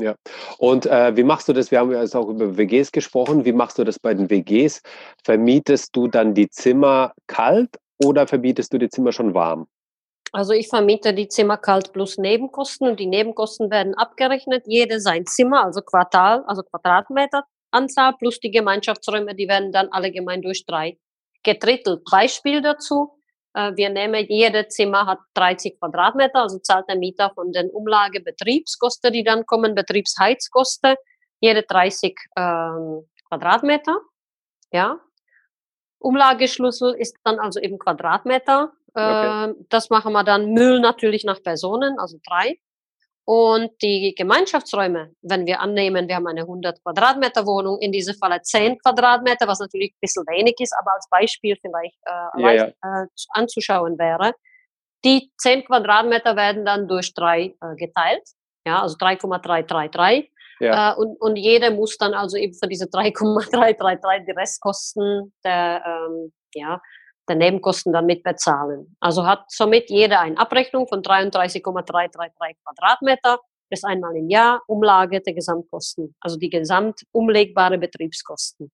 Ja, 0.01 0.17
und 0.59 0.87
äh, 0.87 1.17
wie 1.17 1.23
machst 1.23 1.49
du 1.49 1.53
das? 1.53 1.71
Wir 1.71 1.79
haben 1.79 1.93
ja 1.93 2.01
jetzt 2.01 2.17
auch 2.17 2.29
über 2.29 2.57
WGs 2.57 2.91
gesprochen. 2.91 3.45
Wie 3.45 3.53
machst 3.53 3.79
du 3.79 3.85
das 3.85 3.99
bei 3.99 4.13
den 4.13 4.29
WGs? 4.29 4.81
Vermietest 5.23 5.95
du 5.95 6.09
dann 6.09 6.35
die 6.35 6.51
Zimmer 6.51 7.13
kalt 7.29 7.77
oder 8.03 8.27
vermietest 8.27 8.73
du 8.73 8.79
die 8.79 8.89
Zimmer 8.89 9.13
schon 9.13 9.35
warm? 9.35 9.69
Also 10.33 10.53
ich 10.53 10.67
vermiete 10.67 11.15
die 11.15 11.29
Zimmer 11.29 11.59
kalt 11.59 11.93
plus 11.93 12.19
Nebenkosten 12.19 12.89
und 12.89 12.99
die 12.99 13.07
Nebenkosten 13.07 13.71
werden 13.71 13.95
abgerechnet. 13.95 14.65
Jede 14.67 14.99
sein 15.01 15.27
Zimmer, 15.27 15.65
also 15.65 15.81
Quartal, 15.81 16.43
also 16.49 16.65
Quadratmeter 16.65 17.45
Anzahl 17.71 18.15
plus 18.17 18.41
die 18.41 18.51
Gemeinschaftsräume, 18.51 19.35
die 19.35 19.49
werden 19.49 19.73
dann 19.73 19.89
alle 19.91 20.11
gemein 20.11 20.43
durch 20.43 20.65
drei 20.65 20.97
gedrittelt. 21.45 22.03
Beispiel 22.11 22.61
dazu. 22.61 23.19
Äh, 23.55 23.73
wir 23.77 23.91
nehmen, 23.91 24.27
jede 24.29 24.69
Zimmer 24.69 25.07
hat 25.07 25.19
30 25.35 25.79
Quadratmeter, 25.79 26.41
also 26.41 26.59
zahlt 26.59 26.89
der 26.89 26.97
Mieter 26.97 27.31
von 27.35 27.53
den 27.53 27.71
Umlage 27.71 28.21
Betriebskosten, 28.21 29.13
die 29.13 29.23
dann 29.23 29.47
kommen, 29.47 29.75
Betriebsheizkosten, 29.75 30.97
jede 31.41 31.63
30 31.63 32.17
ähm, 32.37 33.09
Quadratmeter. 33.29 34.01
Ja. 34.73 34.99
Umlageschlüssel 35.99 36.95
ist 36.95 37.17
dann 37.25 37.39
also 37.39 37.61
eben 37.61 37.79
Quadratmeter. 37.79 38.73
Okay. 38.93 39.51
Äh, 39.51 39.55
das 39.69 39.91
machen 39.91 40.13
wir 40.13 40.25
dann 40.25 40.53
Müll 40.53 40.81
natürlich 40.81 41.25
nach 41.25 41.43
Personen, 41.43 41.99
also 41.99 42.19
drei. 42.27 42.59
Und 43.27 43.71
die 43.81 44.15
Gemeinschaftsräume, 44.17 45.13
wenn 45.23 45.47
wir 45.47 45.61
annehmen, 45.61 46.09
wir 46.09 46.17
haben 46.17 46.27
eine 46.27 46.43
100 46.43 46.83
Quadratmeter 46.83 47.47
Wohnung, 47.47 47.79
in 47.81 47.91
diesem 47.91 48.15
Falle 48.17 48.43
10 48.43 48.79
Quadratmeter, 48.81 49.49
was 49.49 49.61
natürlich 49.61 49.93
ein 49.93 50.01
bisschen 50.01 50.25
wenig 50.27 50.57
ist, 50.59 50.75
aber 50.79 50.93
als 50.95 51.09
Beispiel 51.09 51.57
vielleicht 51.61 51.97
äh, 52.05 52.11
ja, 52.11 52.31
leicht, 52.37 52.75
ja. 52.83 53.03
Äh, 53.03 53.07
anzuschauen 53.31 53.99
wäre. 53.99 54.33
Die 55.07 55.31
10 55.39 55.65
Quadratmeter 55.65 56.37
werden 56.37 56.67
dann 56.67 56.87
durch 56.87 57.15
drei 57.15 57.55
äh, 57.63 57.77
geteilt, 57.77 58.23
ja, 58.67 58.83
also 58.83 58.97
3,333. 58.99 60.31
Ja. 60.61 60.93
Äh, 60.93 60.97
und, 60.97 61.19
und 61.21 61.37
jeder 61.37 61.71
muss 61.71 61.97
dann 61.97 62.13
also 62.13 62.37
eben 62.37 62.53
für 62.53 62.69
diese 62.69 62.89
3,333 62.89 64.27
die 64.27 64.33
Restkosten 64.33 65.33
der, 65.45 65.83
ähm, 65.87 66.33
ja, 66.55 66.81
der 67.29 67.37
Nebenkosten 67.37 67.93
dann 67.93 68.07
mit 68.07 68.23
bezahlen. 68.23 68.97
Also 69.01 69.27
hat 69.27 69.45
somit 69.49 69.91
jeder 69.91 70.21
eine 70.21 70.39
Abrechnung 70.39 70.87
von 70.87 71.03
33,333 71.03 72.57
Quadratmeter 72.65 73.39
bis 73.71 73.85
einmal 73.85 74.15
im 74.17 74.29
Jahr 74.29 74.63
Umlage 74.67 75.21
der 75.21 75.35
Gesamtkosten, 75.35 76.15
also 76.21 76.37
die 76.37 76.51
gesamt 76.51 77.03
umlegbare 77.13 77.79
Betriebskosten. 77.79 78.71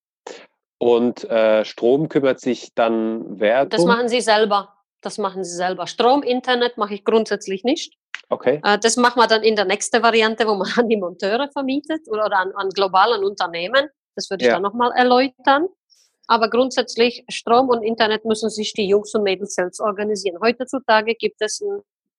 Und 0.78 1.25
äh, 1.25 1.64
Strom 1.64 2.09
kümmert 2.09 2.40
sich 2.40 2.75
dann 2.75 3.38
wer? 3.38 3.66
Das 3.66 3.85
machen 3.85 4.09
Sie 4.09 4.21
selber. 4.21 4.75
Das 5.02 5.19
machen 5.19 5.45
Sie 5.45 5.54
selber. 5.54 5.87
Strom, 5.87 6.23
Internet 6.23 6.76
mache 6.78 6.95
ich 6.95 7.04
grundsätzlich 7.04 7.64
nicht. 7.64 7.95
Okay. 8.30 8.61
Äh, 8.64 8.78
das 8.78 8.97
machen 8.97 9.21
wir 9.21 9.26
dann 9.26 9.42
in 9.42 9.57
der 9.57 9.66
nächsten 9.66 10.02
Variante, 10.02 10.47
wo 10.47 10.54
man 10.54 10.69
an 10.76 10.88
die 10.88 10.97
Monteure 10.97 11.49
vermietet 11.52 12.09
oder 12.09 12.33
an, 12.33 12.52
an 12.54 12.71
globalen 12.71 13.25
Unternehmen. 13.25 13.88
Das 14.16 14.30
würde 14.30 14.45
ich 14.45 14.49
ja. 14.49 14.54
dann 14.54 14.62
nochmal 14.62 14.92
erläutern. 14.97 15.69
Aber 16.27 16.49
grundsätzlich, 16.49 17.25
Strom 17.29 17.69
und 17.69 17.83
Internet 17.83 18.25
müssen 18.25 18.50
sich 18.50 18.73
die 18.73 18.87
Jungs 18.89 19.15
und 19.15 19.25
Mädels 19.25 19.55
selbst 19.55 19.81
organisieren. 19.81 20.39
Heutzutage 20.41 21.15
gibt 21.15 21.41
es 21.41 21.62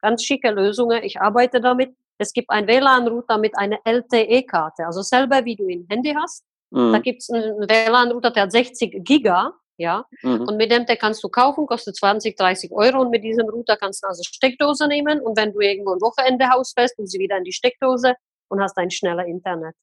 ganz 0.01 0.23
schicke 0.23 0.51
Lösungen. 0.51 1.03
Ich 1.03 1.21
arbeite 1.21 1.61
damit. 1.61 1.95
Es 2.17 2.33
gibt 2.33 2.49
einen 2.49 2.67
WLAN-Router 2.67 3.37
mit 3.37 3.57
einer 3.57 3.79
LTE-Karte. 3.85 4.85
Also 4.85 5.01
selber 5.01 5.45
wie 5.45 5.55
du 5.55 5.67
ein 5.67 5.87
Handy 5.89 6.13
hast. 6.13 6.43
Mhm. 6.71 6.91
Da 6.91 6.99
gibt 6.99 7.21
es 7.21 7.29
einen 7.29 7.61
WLAN-Router, 7.61 8.31
der 8.31 8.43
hat 8.43 8.51
60 8.51 9.03
Giga. 9.03 9.53
Ja, 9.77 10.05
mhm. 10.21 10.41
und 10.41 10.57
mit 10.57 10.71
dem 10.71 10.85
der 10.85 10.95
kannst 10.95 11.23
du 11.23 11.29
kaufen, 11.29 11.65
kostet 11.65 11.95
20, 11.95 12.37
30 12.37 12.71
Euro 12.71 13.01
und 13.01 13.09
mit 13.09 13.23
diesem 13.23 13.49
Router 13.49 13.77
kannst 13.77 14.03
du 14.03 14.07
also 14.07 14.21
Steckdose 14.21 14.87
nehmen 14.87 15.19
und 15.21 15.35
wenn 15.35 15.53
du 15.53 15.59
irgendwo 15.59 15.93
ein 15.93 16.01
Wochenende 16.01 16.51
hausfährst, 16.51 16.99
du 16.99 17.05
sie 17.07 17.17
wieder 17.17 17.37
in 17.37 17.45
die 17.45 17.51
Steckdose 17.51 18.13
und 18.49 18.61
hast 18.61 18.77
ein 18.77 18.91
schneller 18.91 19.25
Internet. 19.25 19.73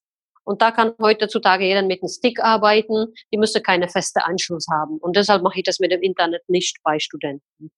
Und 0.49 0.63
da 0.63 0.71
kann 0.71 0.95
heutzutage 0.99 1.63
jeder 1.63 1.83
mit 1.83 2.01
einem 2.01 2.09
Stick 2.09 2.39
arbeiten. 2.39 3.13
Die 3.31 3.37
müsste 3.37 3.61
keine 3.61 3.87
feste 3.87 4.25
Anschluss 4.25 4.65
haben. 4.67 4.97
Und 4.97 5.15
deshalb 5.15 5.43
mache 5.43 5.59
ich 5.59 5.63
das 5.63 5.77
mit 5.77 5.91
dem 5.91 6.01
Internet 6.01 6.41
nicht 6.49 6.77
bei 6.81 6.97
Studenten. 6.97 7.69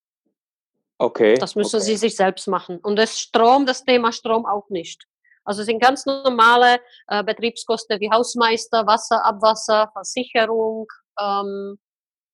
Okay. 0.97 1.33
Das 1.33 1.55
müssen 1.55 1.75
okay. 1.75 1.85
sie 1.85 1.97
sich 1.97 2.15
selbst 2.15 2.47
machen. 2.47 2.77
Und 2.77 2.95
das 2.95 3.19
Strom, 3.19 3.65
das 3.65 3.83
Thema 3.83 4.13
Strom 4.13 4.45
auch 4.45 4.69
nicht. 4.69 5.03
Also 5.43 5.63
es 5.63 5.65
sind 5.65 5.81
ganz 5.81 6.05
normale 6.05 6.79
äh, 7.09 7.21
Betriebskosten 7.25 7.99
wie 7.99 8.09
Hausmeister, 8.09 8.87
Wasser, 8.87 9.25
Abwasser, 9.25 9.89
Versicherung, 9.91 10.87
ähm, 11.19 11.77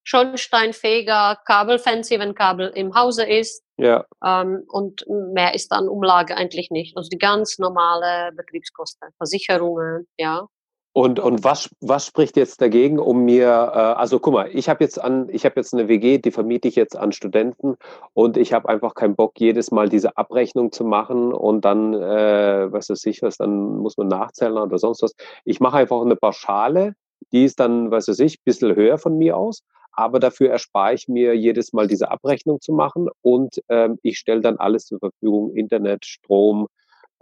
Schornsteinfeger, 0.08 1.38
Kabelfancy, 1.46 2.18
wenn 2.18 2.34
Kabel 2.34 2.72
im 2.74 2.96
Hause 2.96 3.26
ist. 3.26 3.62
Ja. 3.76 4.06
Ähm, 4.24 4.64
und 4.70 5.06
mehr 5.08 5.54
ist 5.54 5.70
dann 5.74 5.90
Umlage 5.90 6.38
eigentlich 6.38 6.72
nicht. 6.72 6.96
Also 6.96 7.10
die 7.10 7.18
ganz 7.18 7.60
normale 7.60 8.32
Betriebskosten, 8.34 9.10
Versicherungen, 9.18 10.08
ja. 10.18 10.48
Und, 10.94 11.20
und 11.20 11.44
was, 11.44 11.70
was 11.82 12.08
spricht 12.08 12.38
jetzt 12.38 12.62
dagegen, 12.62 13.00
um 13.00 13.26
mir, 13.26 13.48
äh, 13.48 13.78
also 14.00 14.20
guck 14.20 14.34
mal, 14.34 14.50
ich 14.52 14.70
habe 14.70 14.82
jetzt 14.84 14.98
an, 15.00 15.28
ich 15.30 15.44
habe 15.44 15.58
jetzt 15.58 15.74
eine 15.74 15.90
WG, 15.90 16.20
die 16.20 16.32
vermiete 16.32 16.70
ich 16.70 16.76
jetzt 16.76 16.96
an 16.96 17.12
Studenten 17.12 17.76
und 18.14 18.38
ich 18.38 18.54
habe 18.54 18.70
einfach 18.70 18.96
keinen 18.96 19.16
Bock, 19.16 19.34
jedes 19.38 19.72
Mal 19.72 19.90
diese 19.90 20.16
Abrechnung 20.16 20.72
zu 20.72 20.86
machen 20.86 21.34
und 21.34 21.66
dann, 21.66 21.94
äh, 21.94 22.72
was 22.72 22.90
weiß 22.90 23.06
ich 23.08 23.22
was, 23.22 23.36
dann 23.38 23.78
muss 23.78 23.98
man 23.98 24.08
nachzählen 24.08 24.58
oder 24.58 24.78
sonst 24.80 25.04
was. 25.04 25.14
Ich 25.44 25.60
mache 25.60 25.78
einfach 25.78 26.02
eine 26.02 26.16
Pauschale, 26.16 26.96
die 27.34 27.44
ist 27.44 27.60
dann, 27.60 27.92
was 27.92 28.08
weiß 28.08 28.20
ich, 28.20 28.40
ein 28.40 28.44
bisschen 28.46 28.74
höher 28.74 28.98
von 28.98 29.18
mir 29.18 29.36
aus, 29.36 29.64
aber 29.98 30.20
dafür 30.20 30.52
erspare 30.52 30.94
ich 30.94 31.08
mir 31.08 31.36
jedes 31.36 31.74
Mal 31.74 31.88
diese 31.88 32.12
Abrechnung 32.12 32.62
zu 32.62 32.72
machen 32.72 33.10
und 33.22 33.62
ähm, 33.68 33.98
ich 34.04 34.20
stelle 34.20 34.42
dann 34.42 34.58
alles 34.58 34.86
zur 34.86 35.00
Verfügung, 35.00 35.56
Internet, 35.56 36.06
Strom, 36.06 36.68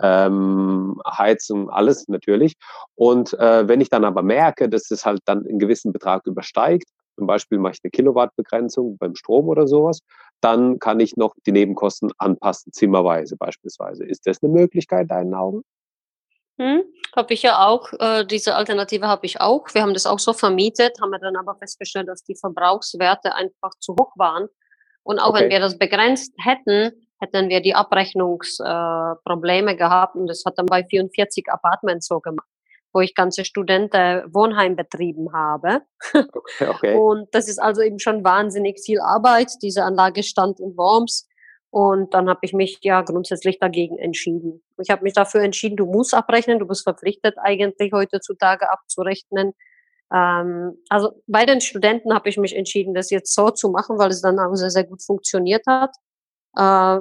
ähm, 0.02 1.02
Heizung, 1.08 1.70
alles 1.70 2.10
natürlich. 2.10 2.56
Und 2.96 3.34
äh, 3.36 3.68
wenn 3.68 3.80
ich 3.80 3.90
dann 3.90 4.04
aber 4.04 4.24
merke, 4.24 4.68
dass 4.68 4.92
es 4.92 5.06
halt 5.06 5.22
dann 5.26 5.48
einen 5.48 5.58
gewissen 5.58 5.94
Betrag 5.94 6.28
übersteigt, 6.28 6.90
zum 7.18 7.28
Beispiel 7.28 7.60
mache 7.60 7.76
ich 7.76 7.80
eine 7.82 7.92
Kilowattbegrenzung 7.92 8.98
beim 8.98 9.16
Strom 9.16 9.48
oder 9.48 9.68
sowas, 9.68 10.00
dann 10.42 10.78
kann 10.80 11.00
ich 11.00 11.16
noch 11.16 11.34
die 11.46 11.54
Nebenkosten 11.54 12.12
anpassen, 12.18 12.74
zimmerweise 12.74 13.38
beispielsweise. 13.38 14.04
Ist 14.04 14.28
das 14.28 14.44
eine 14.44 14.52
Möglichkeit 14.52 15.04
in 15.04 15.08
deinen 15.08 15.34
Augen? 15.34 15.62
Hm, 16.58 16.84
habe 17.16 17.34
ich 17.34 17.42
ja 17.42 17.66
auch. 17.66 17.92
Äh, 18.00 18.26
diese 18.26 18.56
Alternative 18.56 19.08
habe 19.08 19.26
ich 19.26 19.42
auch. 19.42 19.68
Wir 19.74 19.82
haben 19.82 19.94
das 19.94 20.06
auch 20.06 20.20
so 20.20 20.34
vermietet, 20.34 21.02
haben 21.02 21.12
wir 21.12 21.20
dann 21.20 21.36
aber 21.36 21.56
festgestellt, 21.56 22.08
dass 22.08 22.24
die 22.24 22.36
Verbrauchswerte 22.36 23.36
einfach 23.36 23.72
zu 23.80 23.94
hoch 23.94 24.14
waren. 24.16 24.48
Und 25.04 25.20
auch 25.20 25.30
okay. 25.30 25.42
wenn 25.44 25.50
wir 25.50 25.60
das 25.60 25.78
begrenzt 25.78 26.34
hätten, 26.38 26.92
hätten 27.20 27.50
wir 27.50 27.62
die 27.62 27.76
Abrechnungsprobleme 27.76 29.72
äh, 29.72 29.76
gehabt 29.76 30.16
und 30.16 30.28
das 30.28 30.44
hat 30.46 30.58
dann 30.58 30.66
bei 30.66 30.84
44 30.84 31.48
Apartments 31.50 32.08
so 32.08 32.20
gemacht, 32.20 32.48
wo 32.94 33.02
ich 33.02 33.14
ganze 33.14 33.46
Studenten 33.46 34.24
Wohnheim 34.34 34.76
betrieben 34.76 35.34
habe. 35.34 35.82
Okay, 36.14 36.68
okay. 36.68 36.96
Und 36.98 37.28
das 37.34 37.48
ist 37.48 37.60
also 37.60 37.82
eben 37.82 38.00
schon 38.00 38.24
wahnsinnig 38.24 38.80
viel 38.84 39.00
Arbeit. 39.02 39.52
Diese 39.62 39.84
Anlage 39.84 40.24
stand 40.24 40.60
in 40.60 40.78
Worms 40.78 41.28
und 41.76 42.14
dann 42.14 42.30
habe 42.30 42.40
ich 42.44 42.54
mich 42.54 42.80
ja 42.84 43.02
grundsätzlich 43.02 43.60
dagegen 43.60 43.98
entschieden. 43.98 44.64
Ich 44.82 44.90
habe 44.90 45.04
mich 45.04 45.12
dafür 45.12 45.42
entschieden, 45.42 45.76
du 45.76 45.86
musst 45.86 46.14
abrechnen, 46.14 46.58
du 46.58 46.66
bist 46.66 46.84
verpflichtet 46.84 47.36
eigentlich 47.38 47.92
heutzutage 47.92 48.72
abzurechnen. 48.72 49.52
Ähm, 50.14 50.78
also 50.88 51.22
bei 51.28 51.46
den 51.46 51.60
Studenten 51.60 52.14
habe 52.14 52.30
ich 52.30 52.38
mich 52.38 52.56
entschieden, 52.56 52.94
das 52.94 53.10
jetzt 53.10 53.36
so 53.36 53.50
zu 53.50 53.72
machen, 53.72 53.98
weil 53.98 54.10
es 54.10 54.22
dann 54.22 54.40
auch 54.40 54.56
sehr, 54.56 54.70
sehr 54.70 54.86
gut 54.86 55.04
funktioniert 55.04 55.64
hat 55.68 55.92
äh, 56.56 57.00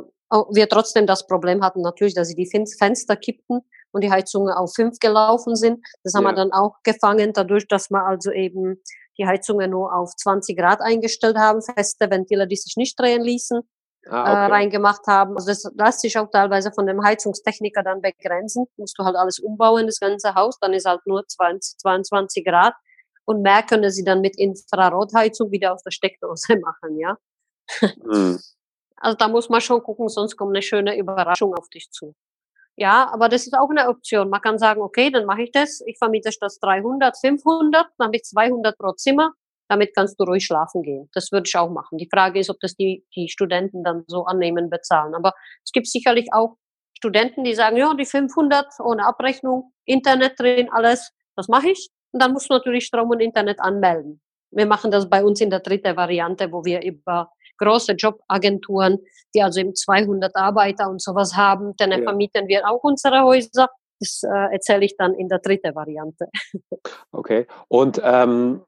wir 0.50 0.69
trotzdem 0.69 1.07
das 1.07 1.28
Problem 1.28 1.62
hatten 1.62 1.83
natürlich, 1.83 2.14
dass 2.14 2.26
sie 2.26 2.35
die 2.35 2.50
Fenster 2.50 3.14
kippten 3.14 3.61
und 3.93 4.02
die 4.02 4.11
Heizungen 4.11 4.52
auf 4.52 4.73
fünf 4.75 4.99
gelaufen 4.99 5.54
sind. 5.54 5.87
Das 6.02 6.14
haben 6.14 6.25
ja. 6.25 6.31
wir 6.31 6.35
dann 6.35 6.52
auch 6.52 6.78
gefangen, 6.83 7.33
dadurch, 7.33 7.69
dass 7.69 7.90
wir 7.90 8.04
also 8.04 8.33
eben 8.33 8.83
die 9.19 9.26
Heizungen 9.26 9.71
nur 9.71 9.95
auf 9.95 10.16
20 10.16 10.59
Grad 10.59 10.81
eingestellt 10.81 11.37
haben, 11.37 11.62
feste 11.62 12.11
Ventile, 12.11 12.49
die 12.49 12.57
sich 12.57 12.75
nicht 12.76 12.99
drehen 12.99 13.23
ließen, 13.23 13.61
ah, 14.09 14.23
okay. 14.23 14.31
äh, 14.31 14.47
reingemacht 14.47 15.07
haben. 15.07 15.37
Also 15.37 15.49
das 15.49 15.71
lässt 15.77 16.01
sich 16.01 16.19
auch 16.19 16.31
teilweise 16.31 16.73
von 16.73 16.87
dem 16.87 17.03
Heizungstechniker 17.03 17.83
dann 17.83 18.01
begrenzen. 18.01 18.67
Musst 18.77 18.99
du 18.99 19.05
halt 19.05 19.17
alles 19.17 19.39
umbauen, 19.39 19.87
das 19.87 20.01
ganze 20.01 20.35
Haus, 20.35 20.59
dann 20.61 20.73
ist 20.73 20.87
halt 20.87 21.01
nur 21.07 21.27
20, 21.27 21.79
22 21.79 22.45
Grad. 22.45 22.75
Und 23.25 23.43
mehr 23.43 23.63
können 23.63 23.91
sie 23.91 24.05
dann 24.05 24.21
mit 24.21 24.39
Infrarotheizung 24.39 25.51
wieder 25.51 25.73
aus 25.73 25.83
der 25.83 25.91
Steckdose 25.91 26.57
machen, 26.61 26.99
ja. 26.99 27.17
Mhm. 28.03 28.39
Also 28.97 29.17
da 29.17 29.29
muss 29.29 29.49
man 29.49 29.61
schon 29.61 29.83
gucken, 29.83 30.09
sonst 30.09 30.37
kommt 30.37 30.55
eine 30.55 30.63
schöne 30.63 30.97
Überraschung 30.97 31.55
auf 31.55 31.69
dich 31.69 31.91
zu. 31.91 32.15
Ja, 32.77 33.09
aber 33.13 33.29
das 33.29 33.47
ist 33.47 33.55
auch 33.55 33.71
eine 33.71 33.89
Option. 33.89 34.31
Man 34.31 34.41
kann 34.41 34.59
sagen, 34.59 34.81
okay, 34.83 35.11
dann 35.11 35.27
mache 35.27 35.43
ich 35.43 35.53
das. 35.53 35.81
Ich 35.87 35.97
vermiete 35.99 36.31
das 36.41 36.59
300, 36.59 37.17
500, 37.17 37.87
dann 37.99 38.07
habe 38.07 38.17
ich 38.17 38.25
200 38.25 38.77
pro 38.77 38.93
Zimmer. 38.93 39.33
Damit 39.68 39.94
kannst 39.94 40.18
du 40.21 40.25
ruhig 40.25 40.44
schlafen 40.44 40.83
gehen. 40.83 41.09
Das 41.14 41.33
würde 41.33 41.44
ich 41.47 41.56
auch 41.56 41.71
machen. 41.71 41.99
Die 41.99 42.09
Frage 42.12 42.38
ist, 42.38 42.50
ob 42.50 42.61
das 42.61 42.75
die, 42.75 43.04
die 43.16 43.28
Studenten 43.28 43.83
dann 43.83 44.04
so 44.06 44.25
annehmen, 44.25 44.71
bezahlen. 44.71 45.14
Aber 45.14 45.33
es 45.64 45.73
gibt 45.73 45.87
sicherlich 45.87 46.28
auch 46.33 46.56
Studenten, 46.97 47.44
die 47.44 47.54
sagen, 47.54 47.76
ja, 47.76 47.92
die 47.94 48.06
500 48.06 48.66
ohne 48.80 49.06
Abrechnung, 49.06 49.73
Internet 49.85 50.38
drin, 50.38 50.68
alles, 50.73 51.12
das 51.37 51.49
mache 51.49 51.71
ich. 51.71 51.90
Und 52.12 52.23
dann 52.23 52.33
musst 52.33 52.50
du 52.50 52.54
natürlich 52.54 52.87
Strom 52.87 53.11
und 53.11 53.21
Internet 53.21 53.61
anmelden. 53.61 54.21
Wir 54.50 54.66
machen 54.66 54.90
das 54.90 55.09
bei 55.11 55.25
uns 55.25 55.40
in 55.40 55.50
der 55.50 55.61
dritten 55.61 55.97
Variante, 55.97 56.52
wo 56.52 56.64
wir 56.64 56.83
über 56.83 57.30
große 57.59 57.92
Jobagenturen, 57.92 58.99
die 59.35 59.42
also 59.42 59.61
eben 59.61 59.75
200 59.75 60.35
Arbeiter 60.37 60.88
und 60.88 61.02
sowas 61.02 61.37
haben, 61.37 61.75
dann 61.76 61.90
ja. 61.90 62.02
vermieten 62.02 62.49
wir 62.49 62.68
auch 62.68 62.83
unsere 62.83 63.23
Häuser. 63.23 63.68
Das 64.00 64.23
äh, 64.23 64.52
erzähle 64.52 64.85
ich 64.85 64.97
dann 64.97 65.14
in 65.14 65.28
der 65.28 65.38
dritten 65.38 65.75
Variante. 65.75 66.28
Okay. 67.12 67.47
Und 67.68 68.00
ähm, 68.02 68.62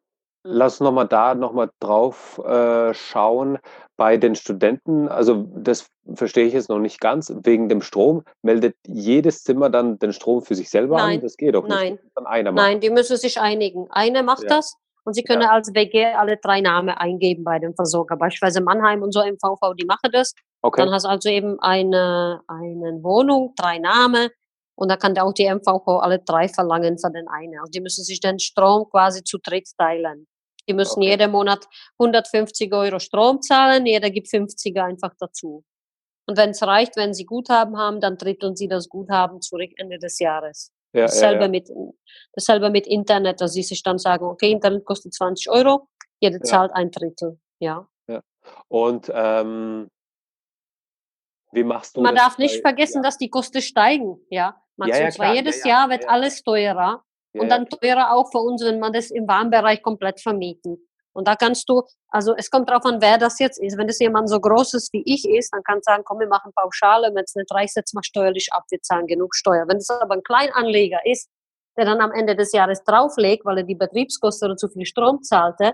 lass 0.46 0.80
nochmal 0.80 1.08
da 1.08 1.34
nochmal 1.34 1.70
drauf 1.80 2.38
äh, 2.44 2.94
schauen. 2.94 3.58
Bei 3.96 4.16
den 4.18 4.34
Studenten, 4.34 5.08
also 5.08 5.46
das 5.56 5.88
verstehe 6.14 6.46
ich 6.46 6.52
jetzt 6.52 6.68
noch 6.68 6.78
nicht 6.78 7.00
ganz, 7.00 7.32
wegen 7.44 7.68
dem 7.68 7.80
Strom, 7.80 8.24
meldet 8.42 8.76
jedes 8.86 9.42
Zimmer 9.42 9.70
dann 9.70 9.98
den 9.98 10.12
Strom 10.12 10.42
für 10.42 10.54
sich 10.54 10.68
selber 10.68 10.96
Nein. 10.96 11.16
an? 11.16 11.22
Das 11.22 11.36
geht 11.36 11.54
doch 11.54 11.64
nicht. 11.64 11.74
Nein. 11.74 11.98
Dann 12.14 12.26
einer 12.26 12.52
macht. 12.52 12.64
Nein, 12.64 12.80
die 12.80 12.90
müssen 12.90 13.16
sich 13.16 13.40
einigen. 13.40 13.90
Einer 13.90 14.22
macht 14.22 14.42
ja. 14.42 14.48
das 14.48 14.76
und 15.04 15.14
Sie 15.14 15.22
können 15.22 15.42
ja. 15.42 15.50
als 15.50 15.72
WG 15.72 16.04
alle 16.04 16.36
drei 16.36 16.60
Namen 16.60 16.90
eingeben 16.90 17.44
bei 17.44 17.58
dem 17.58 17.74
Versorger. 17.74 18.16
Beispielsweise 18.16 18.60
Mannheim 18.60 19.02
und 19.02 19.12
so 19.12 19.22
im 19.22 19.38
VV, 19.38 19.74
die 19.74 19.86
machen 19.86 20.10
das. 20.12 20.34
Okay. 20.62 20.82
Dann 20.82 20.92
hast 20.92 21.04
du 21.04 21.08
also 21.08 21.28
eben 21.28 21.58
eine, 21.60 22.42
eine 22.48 23.02
Wohnung, 23.02 23.54
drei 23.56 23.78
Namen. 23.78 24.28
Und 24.74 24.90
da 24.90 24.96
kann 24.96 25.16
auch 25.18 25.32
die 25.32 25.48
MVV 25.48 25.86
alle 26.00 26.18
drei 26.18 26.48
verlangen 26.48 26.98
für 26.98 27.10
den 27.10 27.28
einen. 27.28 27.58
Also 27.60 27.70
die 27.70 27.80
müssen 27.80 28.04
sich 28.04 28.20
den 28.20 28.38
Strom 28.38 28.90
quasi 28.90 29.22
zu 29.24 29.38
dritt 29.38 29.68
teilen. 29.78 30.26
Die 30.68 30.74
müssen 30.74 31.00
okay. 31.00 31.10
jeden 31.10 31.30
Monat 31.30 31.66
150 31.98 32.72
Euro 32.72 32.98
Strom 32.98 33.40
zahlen, 33.40 33.86
jeder 33.86 34.10
gibt 34.10 34.28
50 34.28 34.76
einfach 34.80 35.14
dazu. 35.18 35.64
Und 36.28 36.36
wenn 36.36 36.50
es 36.50 36.62
reicht, 36.62 36.96
wenn 36.96 37.14
sie 37.14 37.24
Guthaben 37.24 37.76
haben, 37.76 38.00
dann 38.00 38.18
dritteln 38.18 38.56
sie 38.56 38.66
das 38.66 38.88
Guthaben 38.88 39.40
zurück 39.40 39.70
Ende 39.76 39.98
des 39.98 40.18
Jahres. 40.18 40.72
Ja, 40.92 41.02
dasselbe, 41.02 41.36
ja, 41.36 41.42
ja. 41.42 41.48
Mit, 41.48 41.70
dasselbe 42.32 42.70
mit 42.70 42.86
Internet, 42.86 43.40
dass 43.40 43.52
sie 43.52 43.62
sich 43.62 43.82
dann 43.82 43.98
sagen, 43.98 44.24
okay, 44.24 44.50
Internet 44.50 44.84
kostet 44.84 45.14
20 45.14 45.50
Euro, 45.50 45.88
jeder 46.20 46.40
zahlt 46.40 46.72
ein 46.72 46.90
Drittel. 46.90 47.38
Ja. 47.60 47.88
Und 48.68 49.10
ähm, 49.12 49.90
wie 51.52 51.64
machst 51.64 51.96
du 51.96 52.00
Man 52.00 52.14
darf 52.14 52.38
nicht 52.38 52.62
bei, 52.62 52.70
vergessen, 52.70 53.02
dass 53.02 53.18
die 53.18 53.30
Kosten 53.30 53.62
steigen. 53.62 54.20
Ja. 54.30 54.60
Man 54.76 54.88
ja, 54.88 55.10
zwar 55.10 55.34
jedes 55.34 55.64
Jahr 55.64 55.88
wird 55.88 56.08
alles 56.08 56.42
teurer 56.42 57.02
und 57.38 57.48
dann 57.48 57.68
teurer 57.68 58.12
auch 58.12 58.30
für 58.30 58.38
uns, 58.38 58.64
wenn 58.64 58.78
man 58.78 58.92
das 58.92 59.10
im 59.10 59.26
Warmbereich 59.26 59.82
komplett 59.82 60.20
vermieten. 60.20 60.78
Und 61.12 61.26
da 61.26 61.34
kannst 61.34 61.66
du, 61.70 61.82
also 62.08 62.34
es 62.36 62.50
kommt 62.50 62.68
darauf 62.68 62.84
an, 62.84 63.00
wer 63.00 63.16
das 63.16 63.38
jetzt 63.38 63.58
ist. 63.58 63.78
Wenn 63.78 63.86
das 63.86 63.98
jemand 64.00 64.28
so 64.28 64.38
groß 64.38 64.74
ist 64.74 64.92
wie 64.92 65.02
ich 65.06 65.26
ist, 65.26 65.50
dann 65.50 65.62
kannst 65.62 65.88
du 65.88 65.92
sagen, 65.92 66.02
komm, 66.04 66.18
wir 66.18 66.28
machen 66.28 66.52
Pauschale, 66.54 67.10
wenn 67.14 67.24
es 67.24 67.34
nicht 67.34 67.50
reicht, 67.52 67.72
setz 67.72 67.94
mal 67.94 68.02
steuerlich 68.02 68.48
ab, 68.52 68.64
wir 68.68 68.82
zahlen 68.82 69.06
genug 69.06 69.34
Steuer. 69.34 69.64
Wenn 69.66 69.78
es 69.78 69.88
aber 69.88 70.14
ein 70.14 70.22
Kleinanleger 70.22 71.00
ist, 71.06 71.30
der 71.78 71.86
dann 71.86 72.02
am 72.02 72.12
Ende 72.12 72.36
des 72.36 72.52
Jahres 72.52 72.84
drauflegt, 72.84 73.46
weil 73.46 73.58
er 73.58 73.64
die 73.64 73.74
Betriebskosten 73.74 74.48
oder 74.48 74.56
zu 74.58 74.68
viel 74.68 74.84
Strom 74.84 75.22
zahlte, 75.22 75.72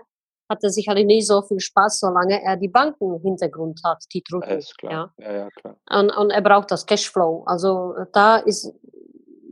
hat 0.49 0.63
er 0.63 0.71
sicherlich 0.71 1.07
nicht 1.07 1.27
so 1.27 1.43
viel 1.43 1.59
Spaß, 1.59 1.99
solange 1.99 2.41
er 2.41 2.57
die 2.57 2.69
Banken 2.69 3.15
im 3.15 3.23
Hintergrund 3.23 3.81
hat, 3.85 4.05
die 4.13 4.23
drücken. 4.23 4.61
Ja, 4.83 5.13
ja, 5.19 5.33
ja 5.33 5.49
klar. 5.51 5.77
Und, 5.91 6.11
und 6.11 6.31
er 6.31 6.43
braucht 6.43 6.71
das 6.71 6.87
Cashflow. 6.87 7.43
Also 7.47 7.95
da 8.13 8.37
ist 8.37 8.73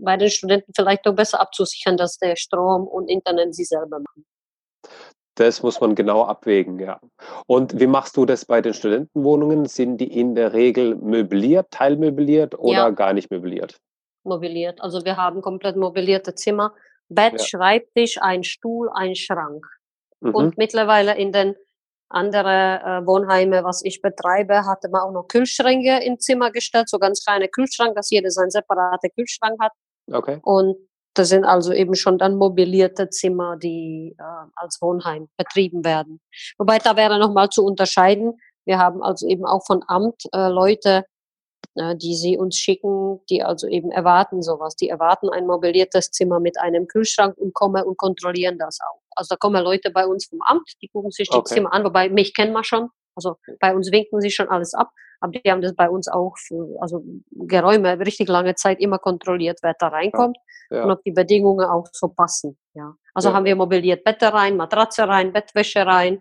bei 0.01 0.17
den 0.17 0.31
Studenten 0.31 0.73
vielleicht 0.75 1.07
doch 1.07 1.15
besser 1.15 1.41
abzusichern, 1.41 1.97
dass 1.97 2.19
der 2.19 2.37
Strom 2.37 2.87
und 2.87 3.09
Internet 3.09 3.55
sie 3.55 3.65
selber 3.65 3.99
machen. 4.01 4.25
Das 5.37 5.63
muss 5.63 5.81
man 5.81 5.95
genau 5.95 6.25
abwägen, 6.25 6.79
ja. 6.79 7.01
Und 7.47 7.81
wie 7.81 7.87
machst 7.87 8.17
du 8.17 8.27
das 8.27 8.45
bei 8.45 8.61
den 8.61 8.75
Studentenwohnungen? 8.75 9.67
Sind 9.67 9.99
die 9.99 10.19
in 10.19 10.35
der 10.35 10.53
Regel 10.53 10.97
möbliert, 10.97 11.71
teilmöbliert 11.71 12.59
oder 12.59 12.73
ja. 12.73 12.91
gar 12.91 13.13
nicht 13.13 13.31
möbliert? 13.31 13.79
Mobiliert. 14.25 14.83
Also 14.83 15.05
wir 15.05 15.17
haben 15.17 15.41
komplett 15.41 15.77
mobilierte 15.77 16.35
Zimmer. 16.35 16.75
Bett, 17.09 17.35
ja. 17.39 17.45
Schreibtisch, 17.45 18.19
ein 18.21 18.45
Stuhl, 18.45 18.91
ein 18.93 19.15
Schrank. 19.15 19.65
Mhm. 20.21 20.35
Und 20.35 20.59
mittlerweile 20.59 21.17
in 21.17 21.33
den 21.33 21.55
anderen 22.11 22.81
äh, 22.81 23.07
Wohnheime, 23.07 23.65
was 23.65 23.85
ich 23.85 24.03
betreibe, 24.03 24.67
hatte 24.67 24.89
man 24.91 25.03
auch 25.03 25.13
noch 25.13 25.29
Kühlschränke 25.29 26.05
im 26.05 26.19
Zimmer 26.19 26.51
gestellt, 26.51 26.89
so 26.89 26.99
ganz 26.99 27.25
kleine 27.25 27.49
Kühlschrank, 27.49 27.95
dass 27.95 28.11
jeder 28.11 28.31
seinen 28.31 28.51
separaten 28.51 29.11
Kühlschrank 29.15 29.59
hat. 29.61 29.73
Okay. 30.13 30.41
Und 30.43 30.77
das 31.15 31.29
sind 31.29 31.45
also 31.45 31.73
eben 31.73 31.95
schon 31.95 32.19
dann 32.19 32.37
mobilierte 32.37 33.11
Zimmer, 33.11 33.57
die 33.57 34.15
äh, 34.19 34.23
als 34.55 34.81
Wohnheim 34.81 35.29
betrieben 35.37 35.85
werden. 35.85 36.21
Wobei 36.59 36.79
da 36.79 36.97
wäre 36.97 37.19
nochmal 37.19 37.49
zu 37.49 37.65
unterscheiden. 37.65 38.35
Wir 38.65 38.79
haben 38.79 39.03
also 39.03 39.27
eben 39.27 39.45
auch 39.45 39.65
von 39.67 39.83
Amt 39.89 40.23
äh, 40.33 40.49
Leute, 40.49 41.05
äh, 41.75 41.97
die 41.97 42.15
sie 42.15 42.39
uns 42.39 42.57
schicken, 42.57 43.21
die 43.29 43.43
also 43.43 43.67
eben 43.67 43.91
erwarten 43.91 44.43
sowas. 44.43 44.77
Die 44.77 44.89
erwarten 44.89 45.29
ein 45.29 45.47
mobiliertes 45.47 46.11
Zimmer 46.11 46.39
mit 46.39 46.59
einem 46.59 46.87
Kühlschrank 46.87 47.37
und 47.37 47.55
kommen 47.55 47.83
und 47.85 47.97
kontrollieren 47.97 48.59
das 48.59 48.79
auch. 48.81 49.01
Also 49.17 49.35
da 49.35 49.37
kommen 49.37 49.63
Leute 49.63 49.91
bei 49.91 50.07
uns 50.07 50.27
vom 50.27 50.41
Amt, 50.43 50.71
die 50.81 50.89
gucken 50.89 51.11
sich 51.11 51.29
die 51.29 51.37
okay. 51.37 51.55
Zimmer 51.55 51.73
an, 51.73 51.85
wobei 51.85 52.09
mich 52.09 52.35
kennen 52.35 52.53
wir 52.53 52.65
schon. 52.65 52.89
Also 53.17 53.37
bei 53.59 53.75
uns 53.75 53.91
winken 53.91 54.21
sie 54.21 54.31
schon 54.31 54.49
alles 54.49 54.75
ab, 54.75 54.91
aber 55.21 55.33
die 55.33 55.51
haben 55.51 55.63
das 55.63 55.75
bei 55.75 55.89
uns 55.89 56.09
auch 56.09 56.37
für, 56.39 56.77
also 56.81 57.05
Geräume 57.31 57.99
richtig 58.01 58.29
lange 58.29 58.55
Zeit 58.55 58.81
immer 58.81 58.99
kontrolliert, 58.99 59.61
wer 59.63 59.75
da 59.79 59.89
reinkommt 59.89 60.39
ja. 60.71 60.85
Und 60.85 60.91
ob 60.91 61.03
die 61.03 61.11
Bedingungen 61.11 61.67
auch 61.67 61.89
so 61.93 62.09
passen. 62.09 62.57
Ja. 62.75 62.95
Also 63.13 63.31
ja. 63.31 63.35
haben 63.35 63.45
wir 63.45 63.57
mobiliert 63.57 64.05
Bette 64.05 64.33
rein, 64.33 64.57
Matratze 64.57 65.07
rein, 65.07 65.33
Bettwäsche 65.33 65.85
rein, 65.85 66.21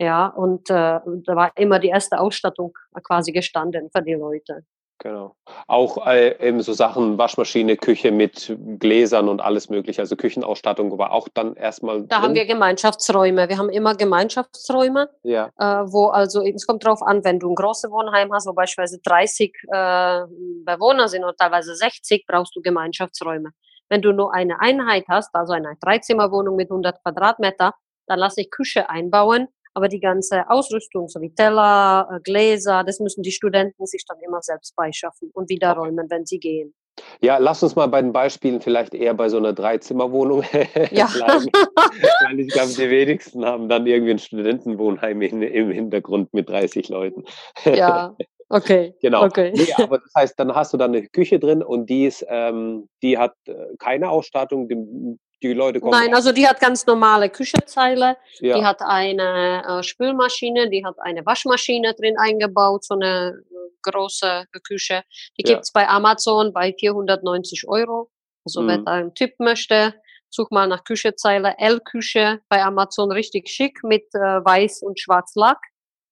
ja, 0.00 0.26
und 0.26 0.70
äh, 0.70 1.00
da 1.00 1.36
war 1.36 1.52
immer 1.56 1.78
die 1.78 1.88
erste 1.88 2.18
Ausstattung 2.18 2.76
quasi 3.04 3.30
gestanden 3.30 3.90
für 3.94 4.02
die 4.02 4.14
Leute. 4.14 4.64
Genau. 4.98 5.34
Auch 5.66 6.06
äh, 6.06 6.36
eben 6.46 6.62
so 6.62 6.72
Sachen, 6.72 7.18
Waschmaschine, 7.18 7.76
Küche 7.76 8.12
mit 8.12 8.56
Gläsern 8.78 9.28
und 9.28 9.40
alles 9.40 9.68
mögliche, 9.68 10.00
also 10.00 10.16
Küchenausstattung 10.16 10.96
war 10.98 11.12
auch 11.12 11.28
dann 11.34 11.56
erstmal. 11.56 12.02
Da 12.02 12.16
drin. 12.16 12.22
haben 12.22 12.34
wir 12.34 12.46
Gemeinschaftsräume. 12.46 13.48
Wir 13.48 13.58
haben 13.58 13.70
immer 13.70 13.96
Gemeinschaftsräume, 13.96 15.10
ja. 15.22 15.50
äh, 15.58 15.92
wo 15.92 16.06
also, 16.06 16.42
es 16.42 16.66
kommt 16.66 16.84
darauf 16.84 17.02
an, 17.02 17.24
wenn 17.24 17.38
du 17.38 17.50
ein 17.50 17.54
großes 17.54 17.90
Wohnheim 17.90 18.32
hast, 18.32 18.46
wo 18.46 18.52
beispielsweise 18.52 19.00
30 19.04 19.52
äh, 19.64 20.22
Bewohner 20.64 21.08
sind 21.08 21.24
oder 21.24 21.36
teilweise 21.36 21.74
60, 21.74 22.24
brauchst 22.26 22.54
du 22.54 22.62
Gemeinschaftsräume. 22.62 23.50
Wenn 23.88 24.00
du 24.00 24.12
nur 24.12 24.32
eine 24.32 24.60
Einheit 24.60 25.04
hast, 25.08 25.34
also 25.34 25.52
eine 25.52 25.76
Dreizimmerwohnung 25.80 26.56
mit 26.56 26.70
100 26.70 27.02
Quadratmeter, 27.02 27.74
dann 28.06 28.18
lasse 28.18 28.42
ich 28.42 28.50
Küche 28.50 28.88
einbauen 28.88 29.48
aber 29.74 29.88
die 29.88 30.00
ganze 30.00 30.48
Ausrüstung, 30.48 31.08
so 31.08 31.20
wie 31.20 31.34
Teller, 31.34 32.08
äh, 32.10 32.20
Gläser, 32.20 32.84
das 32.84 33.00
müssen 33.00 33.22
die 33.22 33.32
Studenten 33.32 33.86
sich 33.86 34.04
dann 34.06 34.18
immer 34.26 34.40
selbst 34.40 34.74
beischaffen 34.76 35.30
und 35.34 35.50
wieder 35.50 35.72
räumen, 35.72 36.06
wenn 36.08 36.24
sie 36.24 36.38
gehen. 36.38 36.74
Ja, 37.20 37.38
lass 37.38 37.62
uns 37.62 37.74
mal 37.74 37.86
bei 37.86 38.00
den 38.00 38.12
Beispielen 38.12 38.60
vielleicht 38.60 38.94
eher 38.94 39.14
bei 39.14 39.28
so 39.28 39.36
einer 39.36 39.52
Dreizimmerwohnung 39.52 40.44
ja. 40.92 41.06
bleiben. 41.06 41.46
Weil 42.26 42.40
ich 42.40 42.52
glaube, 42.52 42.72
die 42.72 42.90
wenigsten 42.90 43.44
haben 43.44 43.68
dann 43.68 43.86
irgendwie 43.86 44.12
ein 44.12 44.18
Studentenwohnheim 44.18 45.20
in, 45.22 45.42
im 45.42 45.70
Hintergrund 45.70 46.32
mit 46.32 46.48
30 46.48 46.88
Leuten. 46.88 47.24
Ja, 47.64 48.14
okay. 48.48 48.94
genau. 49.02 49.24
Okay. 49.24 49.52
Nee, 49.56 49.72
aber 49.82 49.98
das 49.98 50.12
heißt, 50.16 50.38
dann 50.38 50.54
hast 50.54 50.72
du 50.72 50.76
da 50.76 50.84
eine 50.84 51.06
Küche 51.08 51.38
drin 51.40 51.62
und 51.62 51.90
die, 51.90 52.06
ist, 52.06 52.24
ähm, 52.28 52.88
die 53.02 53.18
hat 53.18 53.34
äh, 53.46 53.54
keine 53.78 54.10
Ausstattung, 54.10 55.18
die, 55.48 55.54
Leute 55.54 55.80
kommen. 55.80 55.92
Nein, 55.92 56.14
also 56.14 56.32
die 56.32 56.46
hat 56.46 56.60
ganz 56.60 56.86
normale 56.86 57.28
Küchenzeile. 57.30 58.16
Ja. 58.40 58.58
Die 58.58 58.64
hat 58.64 58.80
eine 58.80 59.62
äh, 59.66 59.82
Spülmaschine, 59.82 60.70
die 60.70 60.84
hat 60.84 60.98
eine 60.98 61.24
Waschmaschine 61.24 61.94
drin 61.94 62.16
eingebaut, 62.18 62.84
so 62.84 62.94
eine 62.94 63.42
äh, 63.50 63.90
große 63.90 64.46
Küche. 64.66 65.02
Die 65.38 65.46
ja. 65.46 65.54
gibt 65.54 65.64
es 65.64 65.72
bei 65.72 65.88
Amazon 65.88 66.52
bei 66.52 66.74
490 66.78 67.68
Euro. 67.68 68.10
Also 68.44 68.62
mhm. 68.62 68.68
wer 68.68 68.78
da 68.78 68.92
einen 68.92 69.14
Tipp 69.14 69.34
möchte, 69.38 69.94
such 70.30 70.50
mal 70.50 70.66
nach 70.66 70.84
Küchezeile 70.84 71.54
L-Küche 71.58 72.40
bei 72.48 72.62
Amazon 72.62 73.12
richtig 73.12 73.48
schick 73.48 73.82
mit 73.82 74.04
äh, 74.14 74.18
weiß 74.18 74.82
und 74.82 75.00
schwarz 75.00 75.34
Lack. 75.34 75.58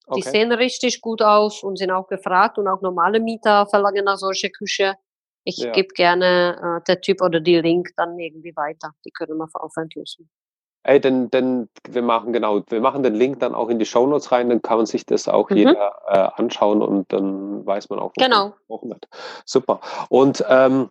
Die 0.08 0.20
okay. 0.20 0.30
sehen 0.30 0.52
richtig 0.52 1.00
gut 1.00 1.22
aus 1.22 1.62
und 1.62 1.78
sind 1.78 1.90
auch 1.90 2.08
gefragt 2.08 2.58
und 2.58 2.66
auch 2.66 2.82
normale 2.82 3.20
Mieter 3.20 3.66
verlangen 3.66 4.04
nach 4.04 4.18
solche 4.18 4.50
Küche. 4.50 4.96
Ich 5.44 5.58
ja. 5.58 5.72
gebe 5.72 5.88
gerne 5.94 6.80
äh, 6.80 6.84
der 6.86 7.00
Typ 7.00 7.20
oder 7.20 7.40
die 7.40 7.60
Link 7.60 7.90
dann 7.96 8.18
irgendwie 8.18 8.54
weiter. 8.56 8.90
Die 9.04 9.10
können 9.10 9.36
wir 9.36 9.48
veröffentlichen. 9.48 10.30
Ey, 10.84 11.00
denn, 11.00 11.30
denn 11.30 11.68
wir 11.88 12.02
machen 12.02 12.32
genau, 12.32 12.62
wir 12.68 12.80
machen 12.80 13.04
den 13.04 13.14
Link 13.14 13.38
dann 13.38 13.54
auch 13.54 13.68
in 13.68 13.78
die 13.78 13.86
Shownotes 13.86 14.32
rein, 14.32 14.48
dann 14.48 14.62
kann 14.62 14.78
man 14.78 14.86
sich 14.86 15.06
das 15.06 15.28
auch 15.28 15.48
mhm. 15.48 15.56
jeder 15.56 15.92
äh, 16.08 16.28
anschauen 16.40 16.82
und 16.82 17.12
dann 17.12 17.64
weiß 17.64 17.88
man 17.88 18.00
auch, 18.00 18.12
was 18.16 18.24
genau. 18.24 18.50
gesprochen 18.50 18.90
wird. 18.90 19.08
Super. 19.44 19.80
Und 20.08 20.44
ähm, 20.48 20.88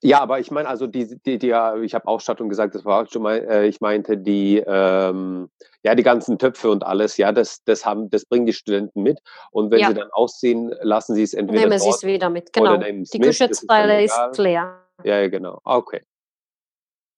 ja, 0.00 0.20
aber 0.20 0.40
ich 0.40 0.50
meine, 0.50 0.68
also 0.68 0.86
die, 0.86 1.20
die, 1.22 1.38
die, 1.38 1.54
ich 1.82 1.94
habe 1.94 2.08
Ausstattung 2.08 2.48
gesagt, 2.48 2.74
das 2.74 2.84
war 2.84 3.02
auch 3.02 3.10
schon 3.10 3.22
mal, 3.22 3.36
äh, 3.36 3.66
ich 3.66 3.80
meinte 3.80 4.16
die, 4.16 4.62
ähm, 4.66 5.50
ja, 5.82 5.94
die 5.94 6.02
ganzen 6.02 6.38
Töpfe 6.38 6.70
und 6.70 6.84
alles, 6.84 7.16
ja, 7.16 7.32
das, 7.32 7.62
das 7.64 7.84
haben, 7.84 8.08
das 8.10 8.24
bringen 8.24 8.46
die 8.46 8.54
Studenten 8.54 9.02
mit. 9.02 9.20
Und 9.50 9.70
wenn 9.70 9.80
ja. 9.80 9.88
sie 9.88 9.94
dann 9.94 10.10
ausziehen, 10.12 10.74
lassen 10.80 11.14
sie 11.14 11.22
es 11.22 11.34
entweder 11.34 11.60
nehmen 11.60 11.78
sie 11.78 11.90
es 11.90 12.02
wieder 12.02 12.30
mit, 12.30 12.52
genau. 12.52 12.76
Die 12.76 13.18
Küchenzeile 13.18 14.02
ist, 14.02 14.18
ist 14.30 14.38
leer. 14.38 14.80
Ja, 15.02 15.20
ja, 15.20 15.28
genau. 15.28 15.60
Okay. 15.64 16.02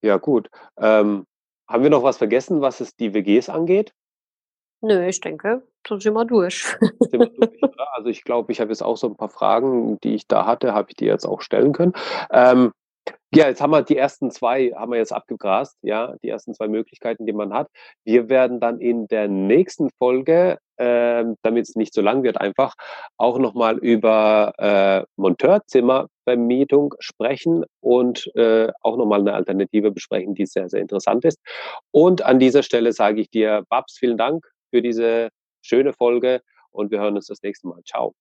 Ja, 0.03 0.17
gut. 0.17 0.49
Ähm, 0.77 1.25
haben 1.67 1.83
wir 1.83 1.89
noch 1.89 2.03
was 2.03 2.17
vergessen, 2.17 2.61
was 2.61 2.81
es 2.81 2.95
die 2.95 3.13
WGs 3.13 3.49
angeht? 3.49 3.93
Nö, 4.81 5.07
ich 5.07 5.19
denke, 5.21 5.67
da 5.87 5.99
sind 5.99 6.13
wir 6.13 6.25
durch. 6.25 6.63
Sind 7.11 7.19
wir 7.19 7.27
durch 7.27 7.57
also 7.97 8.09
ich 8.09 8.23
glaube, 8.23 8.51
ich 8.51 8.61
habe 8.61 8.69
jetzt 8.69 8.83
auch 8.83 8.95
so 8.95 9.07
ein 9.07 9.15
paar 9.15 9.29
Fragen, 9.29 9.99
die 10.01 10.13
ich 10.13 10.27
da 10.27 10.45
hatte, 10.45 10.73
habe 10.73 10.89
ich 10.89 10.95
dir 10.95 11.07
jetzt 11.07 11.25
auch 11.25 11.41
stellen 11.41 11.73
können. 11.73 11.93
Ähm, 12.31 12.71
ja, 13.33 13.47
jetzt 13.47 13.61
haben 13.61 13.71
wir 13.71 13.81
die 13.81 13.97
ersten 13.97 14.31
zwei, 14.31 14.71
haben 14.75 14.91
wir 14.91 14.99
jetzt 14.99 15.11
abgegrast, 15.11 15.77
ja, 15.81 16.15
die 16.23 16.29
ersten 16.29 16.53
zwei 16.53 16.67
Möglichkeiten, 16.67 17.25
die 17.25 17.33
man 17.33 17.53
hat. 17.53 17.67
Wir 18.05 18.29
werden 18.29 18.59
dann 18.59 18.79
in 18.79 19.07
der 19.07 19.27
nächsten 19.27 19.89
Folge, 19.97 20.59
äh, 20.77 21.25
damit 21.41 21.67
es 21.67 21.75
nicht 21.75 21.93
so 21.93 22.01
lang 22.01 22.23
wird, 22.23 22.39
einfach 22.39 22.75
auch 23.17 23.37
nochmal 23.39 23.77
über 23.79 24.53
äh, 24.57 25.05
Monteurzimmervermietung 25.17 26.93
sprechen 26.99 27.65
und 27.81 28.33
äh, 28.35 28.71
auch 28.81 28.95
nochmal 28.95 29.21
eine 29.21 29.33
Alternative 29.33 29.91
besprechen, 29.91 30.35
die 30.35 30.45
sehr, 30.45 30.69
sehr 30.69 30.81
interessant 30.81 31.25
ist. 31.25 31.39
Und 31.91 32.21
an 32.21 32.39
dieser 32.39 32.63
Stelle 32.63 32.93
sage 32.93 33.21
ich 33.21 33.29
dir, 33.29 33.63
Babs, 33.69 33.97
vielen 33.97 34.17
Dank 34.17 34.45
für 34.69 34.81
diese 34.81 35.29
schöne 35.67 35.93
Folge 35.93 36.41
und 36.71 36.91
wir 36.91 36.99
hören 36.99 37.15
uns 37.15 37.27
das 37.27 37.41
nächste 37.43 37.67
Mal. 37.67 37.81
Ciao. 37.83 38.15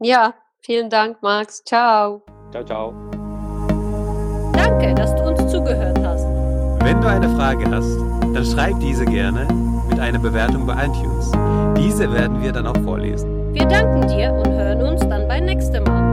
Ja, 0.00 0.34
vielen 0.62 0.90
Dank, 0.90 1.22
Max. 1.22 1.62
Ciao. 1.64 2.22
Ciao, 2.50 2.64
ciao. 2.64 2.94
Danke, 4.52 4.94
dass 4.94 5.14
du 5.14 5.22
uns 5.22 5.50
zugehört 5.50 5.98
hast. 6.02 6.24
Wenn 6.82 7.00
du 7.00 7.08
eine 7.08 7.28
Frage 7.36 7.70
hast, 7.70 7.96
dann 8.34 8.44
schreib 8.44 8.80
diese 8.80 9.04
gerne 9.04 9.46
mit 9.88 10.00
einer 10.00 10.18
Bewertung 10.18 10.66
bei 10.66 10.86
iTunes. 10.86 11.30
Diese 11.76 12.12
werden 12.12 12.42
wir 12.42 12.52
dann 12.52 12.66
auch 12.66 12.76
vorlesen. 12.84 13.52
Wir 13.52 13.66
danken 13.66 14.08
dir 14.08 14.32
und 14.32 14.48
hören 14.48 14.82
uns 14.82 15.00
dann 15.00 15.28
beim 15.28 15.44
nächsten 15.44 15.82
Mal. 15.84 16.09